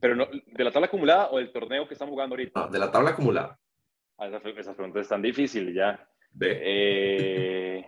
[0.00, 2.60] Pero no, ¿de la tabla acumulada o del torneo que estamos jugando ahorita?
[2.60, 3.58] No, de la tabla acumulada.
[4.16, 6.08] Ah, esas, esas preguntas están difíciles ya.
[6.34, 6.60] B.
[6.62, 7.86] Eh,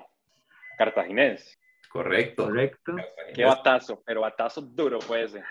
[0.78, 1.58] Cartaginés.
[1.90, 2.44] Correcto.
[2.44, 2.94] Correcto.
[3.34, 5.44] Qué batazo, pero batazo duro puede ser.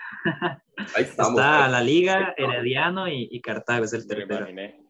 [0.94, 1.40] Ahí estamos.
[1.40, 4.38] Está la Liga, Herediano y, y Cartago, es el Me lo tercero.
[4.50, 4.80] imaginé.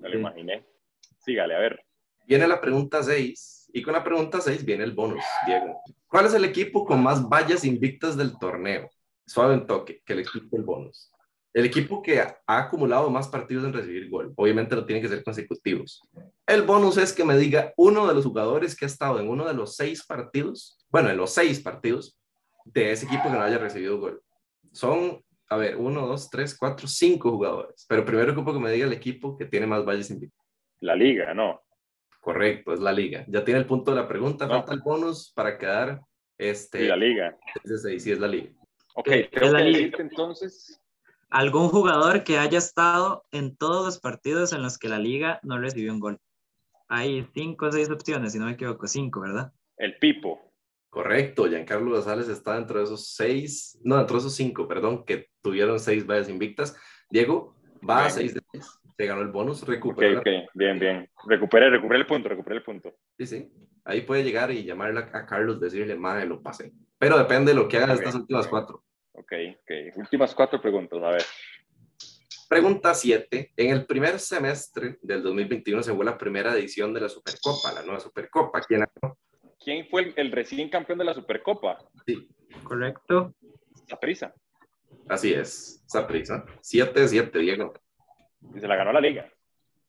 [0.00, 0.18] Me lo Sí.
[0.20, 0.64] imaginé.
[1.18, 1.84] Sígale, a ver.
[2.26, 3.70] Viene la pregunta 6.
[3.74, 5.80] Y con la pregunta 6 viene el bonus, Diego.
[6.06, 8.88] ¿Cuál es el equipo con más vallas invictas del torneo?
[9.26, 11.10] Suave en toque, que le explique el bonus.
[11.54, 14.32] El equipo que ha acumulado más partidos en recibir gol.
[14.36, 16.02] Obviamente no tienen que ser consecutivos.
[16.46, 19.46] El bonus es que me diga uno de los jugadores que ha estado en uno
[19.46, 22.18] de los seis partidos, bueno, en los seis partidos
[22.64, 24.20] de ese equipo que no haya recibido gol.
[24.72, 27.86] Son, a ver, uno, dos, tres, cuatro, cinco jugadores.
[27.88, 30.44] Pero primero ocupo que me diga el equipo que tiene más vallas invictas.
[30.80, 31.62] La liga, ¿no?
[32.20, 33.24] Correcto, es la liga.
[33.28, 34.54] Ya tiene el punto de la pregunta, No.
[34.54, 36.00] falta el bonus para quedar
[36.36, 37.38] este, Sí, la liga.
[37.62, 38.50] sí es la liga.
[38.96, 39.78] Ok, tengo es la que liga.
[39.78, 40.80] decirte entonces.
[41.34, 45.58] Algún jugador que haya estado en todos los partidos en los que la Liga no
[45.58, 46.18] recibió un gol.
[46.86, 49.52] Hay cinco o seis opciones, si no me equivoco, cinco, ¿verdad?
[49.76, 50.52] El Pipo.
[50.88, 55.26] Correcto, Giancarlo González está dentro de esos seis, no, dentro de esos cinco, perdón, que
[55.42, 56.76] tuvieron seis vallas invictas.
[57.10, 57.56] Diego
[57.88, 58.12] va a Bien.
[58.12, 58.66] seis de seis.
[58.96, 60.20] Se ganó el bonus, Ok, recupera.
[60.20, 61.10] ok, bien, bien.
[61.26, 62.94] Recuperé, recuperé el punto, recuperé el punto.
[63.18, 63.52] Sí, sí.
[63.84, 66.72] Ahí puede llegar y llamarle a, a Carlos, decirle, madre, lo pasé.
[66.96, 67.98] Pero depende de lo que haga de Ok.
[67.98, 68.84] estas últimas cuatro.
[69.14, 69.96] Ok, ok.
[69.96, 71.22] Últimas cuatro preguntas, a ver.
[72.48, 73.52] Pregunta 7.
[73.56, 77.82] En el primer semestre del 2021 se jugó la primera edición de la Supercopa, la
[77.82, 78.60] nueva Supercopa.
[78.60, 79.16] ¿Quién ganó?
[79.58, 81.78] ¿Quién fue el, el recién campeón de la Supercopa?
[82.06, 82.28] Sí,
[82.62, 83.34] Correcto.
[83.88, 84.34] Saprissa.
[85.08, 85.82] así es.
[85.86, 86.44] Saprissa.
[86.60, 87.72] 7 de 7, Diego.
[88.54, 89.30] Y se la ganó la liga.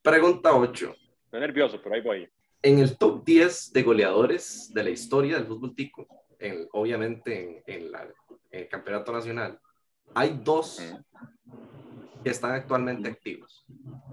[0.01, 0.95] Pregunta 8.
[1.25, 2.29] Estoy nervioso, pero ahí voy.
[2.61, 6.07] En el top 10 de goleadores de la historia del fútbol tico,
[6.39, 8.07] en- obviamente en, en la-
[8.55, 9.59] en el campeonato nacional,
[10.13, 10.81] hay dos
[12.23, 13.65] que están actualmente activos.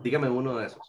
[0.03, 0.83] Dígame uno de esos.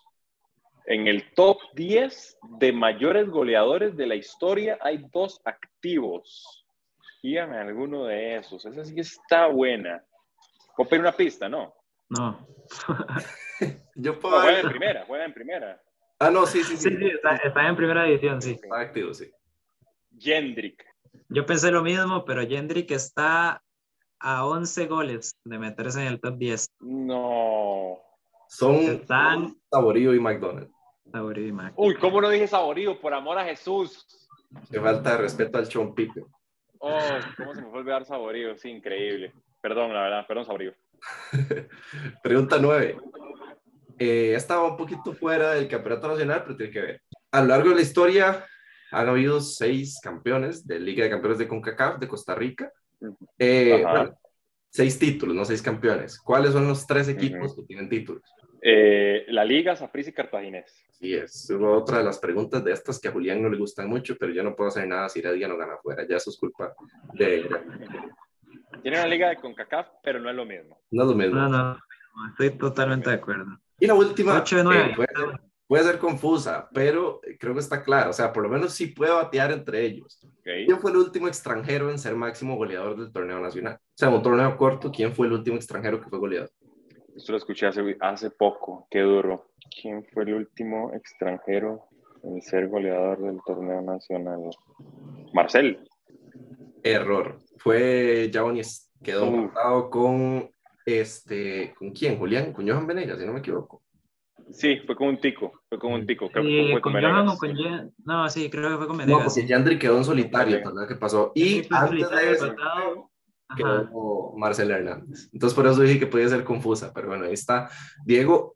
[0.85, 6.65] En el top 10 de mayores goleadores de la historia hay dos activos.
[7.21, 8.65] Dígame alguno de esos.
[8.65, 10.03] Esa sí está buena.
[10.75, 11.73] Voy a pedir una pista, ¿no?
[12.09, 12.45] No.
[13.95, 14.41] Yo No, puedo.
[14.41, 15.81] juega en primera, juega en primera.
[16.19, 16.89] Ah, no, sí, sí, sí.
[16.89, 18.51] Sí, sí, está, está en primera división, sí.
[18.61, 19.31] Está activo, sí.
[20.19, 20.83] Jendrik.
[21.29, 23.61] Yo pensé lo mismo, pero Jendrik está
[24.19, 26.67] a 11 goles de meterse en el top 10.
[26.79, 27.97] No.
[28.47, 30.71] Son Están- Saborío y McDonald's.
[31.11, 31.73] Saborío y Mac.
[31.75, 32.99] Uy, ¿cómo no dije saborío?
[32.99, 34.05] Por amor a Jesús.
[34.71, 36.23] Qué falta de respeto al Chompipe.
[36.79, 36.99] Oh,
[37.37, 38.55] ¿cómo se me fue a olvidar saborío?
[38.57, 39.33] Sí, increíble.
[39.61, 40.73] Perdón, la verdad, perdón, saborío.
[42.23, 42.97] Pregunta 9.
[43.99, 47.01] Eh, estaba un poquito fuera del campeonato nacional, pero tiene que ver.
[47.31, 48.45] A lo largo de la historia
[48.93, 52.71] han habido seis campeones de Liga de Campeones de CONCACAF de Costa Rica.
[53.37, 53.83] Eh,
[54.69, 56.19] seis títulos, no seis campeones.
[56.19, 58.23] ¿Cuáles son los tres equipos que tienen títulos?
[58.61, 60.85] Eh, la Liga, Saprissa y Cartaginés.
[60.91, 64.15] Sí, es otra de las preguntas de estas que a Julián no le gustan mucho,
[64.17, 66.05] pero yo no puedo hacer nada si Heredia no gana afuera.
[66.07, 66.73] Ya eso es culpa
[67.13, 67.49] de
[68.81, 70.79] Tiene una liga de CONCACAF, pero no es lo mismo.
[70.91, 71.35] No es lo mismo.
[71.35, 71.77] No, no,
[72.29, 73.45] estoy totalmente de acuerdo.
[73.79, 74.95] Y la última, 8 de 9.
[75.73, 78.11] Puede, ser, confusa, pero creo que está claro.
[78.11, 80.19] O sea, por lo menos sí puede batear entre ellos.
[80.43, 83.75] ¿Quién fue el último extranjero en ser máximo goleador del torneo nacional?
[83.81, 86.51] O sea, un torneo corto, ¿quién fue el último extranjero que fue goleador?
[87.15, 89.49] Esto lo escuché hace, hace poco, qué duro.
[89.81, 91.87] ¿Quién fue el último extranjero
[92.23, 94.49] en ser goleador del torneo nacional?
[95.33, 95.79] Marcel.
[96.83, 97.37] Error.
[97.57, 98.91] Fue Javonis.
[99.03, 99.89] Quedó uh.
[99.89, 100.49] con
[100.85, 102.17] este, ¿con quién?
[102.17, 103.82] Julián, con Johan Venegas, si no me equivoco.
[104.53, 106.29] Sí, fue con un tico, fue con un tico.
[106.29, 107.91] Creo que fue con, Johan o con Jan...
[108.05, 109.19] No, sí, creo que fue con Venegas.
[109.19, 110.87] No, porque Yandri quedó en solitario, ¿verdad?
[110.87, 111.31] ¿Qué pasó?
[111.33, 112.55] Y antes de eso,
[113.57, 115.29] quedó Marcel Hernández.
[115.33, 117.69] Entonces por eso dije que podía ser confusa, pero bueno, ahí está.
[118.05, 118.55] Diego,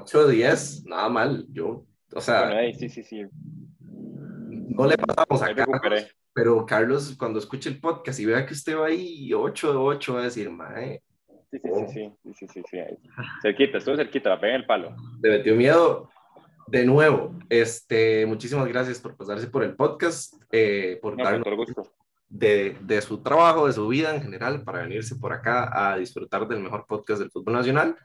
[0.00, 1.46] 8 de 10, nada mal.
[1.50, 3.22] Yo, o sea, sí, sí, sí.
[3.80, 5.80] No le pasamos a Carlos,
[6.32, 10.14] pero Carlos, cuando escuche el podcast y vea que usted va ahí 8 de 8,
[10.14, 11.02] va a decir, mae.
[11.54, 12.78] Sí, sí, sí, sí, sí, sí, sí,
[13.40, 14.96] Cerquita, estuvo cerquita, la pega en el palo.
[15.22, 16.10] Le metió miedo.
[16.66, 21.92] De nuevo, este, muchísimas gracias por pasarse por el podcast, eh, por no, darnos gusto
[22.28, 26.48] de, de, su trabajo, de su vida en general, para venirse por acá a disfrutar
[26.48, 27.96] del mejor podcast del fútbol nacional.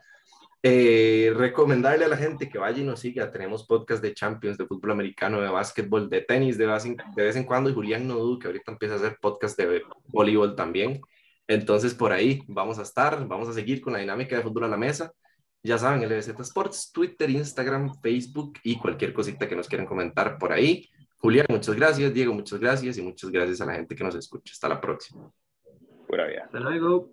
[0.62, 3.32] Eh, recomendarle a la gente que vaya y nos siga.
[3.32, 7.24] Tenemos podcast de Champions, de fútbol americano, de básquetbol, de tenis de vez en, de
[7.24, 7.72] vez en cuando.
[7.72, 11.02] Y Julián Nodú, que ahorita empieza a hacer podcast de voleibol también.
[11.50, 14.68] Entonces, por ahí vamos a estar, vamos a seguir con la dinámica de fútbol a
[14.68, 15.12] la mesa.
[15.64, 20.54] Ya saben, LBZ Sports, Twitter, Instagram, Facebook y cualquier cosita que nos quieran comentar por
[20.54, 20.88] ahí.
[21.18, 22.14] Julián, muchas gracias.
[22.14, 23.00] Diego, muchas gracias.
[23.00, 24.54] Y muchas gracias a la gente que nos escucha.
[24.54, 25.32] Hasta la próxima.
[26.08, 26.43] Pura vida.
[26.45, 27.10] Hasta luego.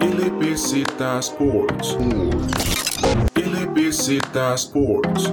[0.00, 1.96] LBZ Sports.
[3.36, 4.18] LBZ
[4.56, 5.32] Sports.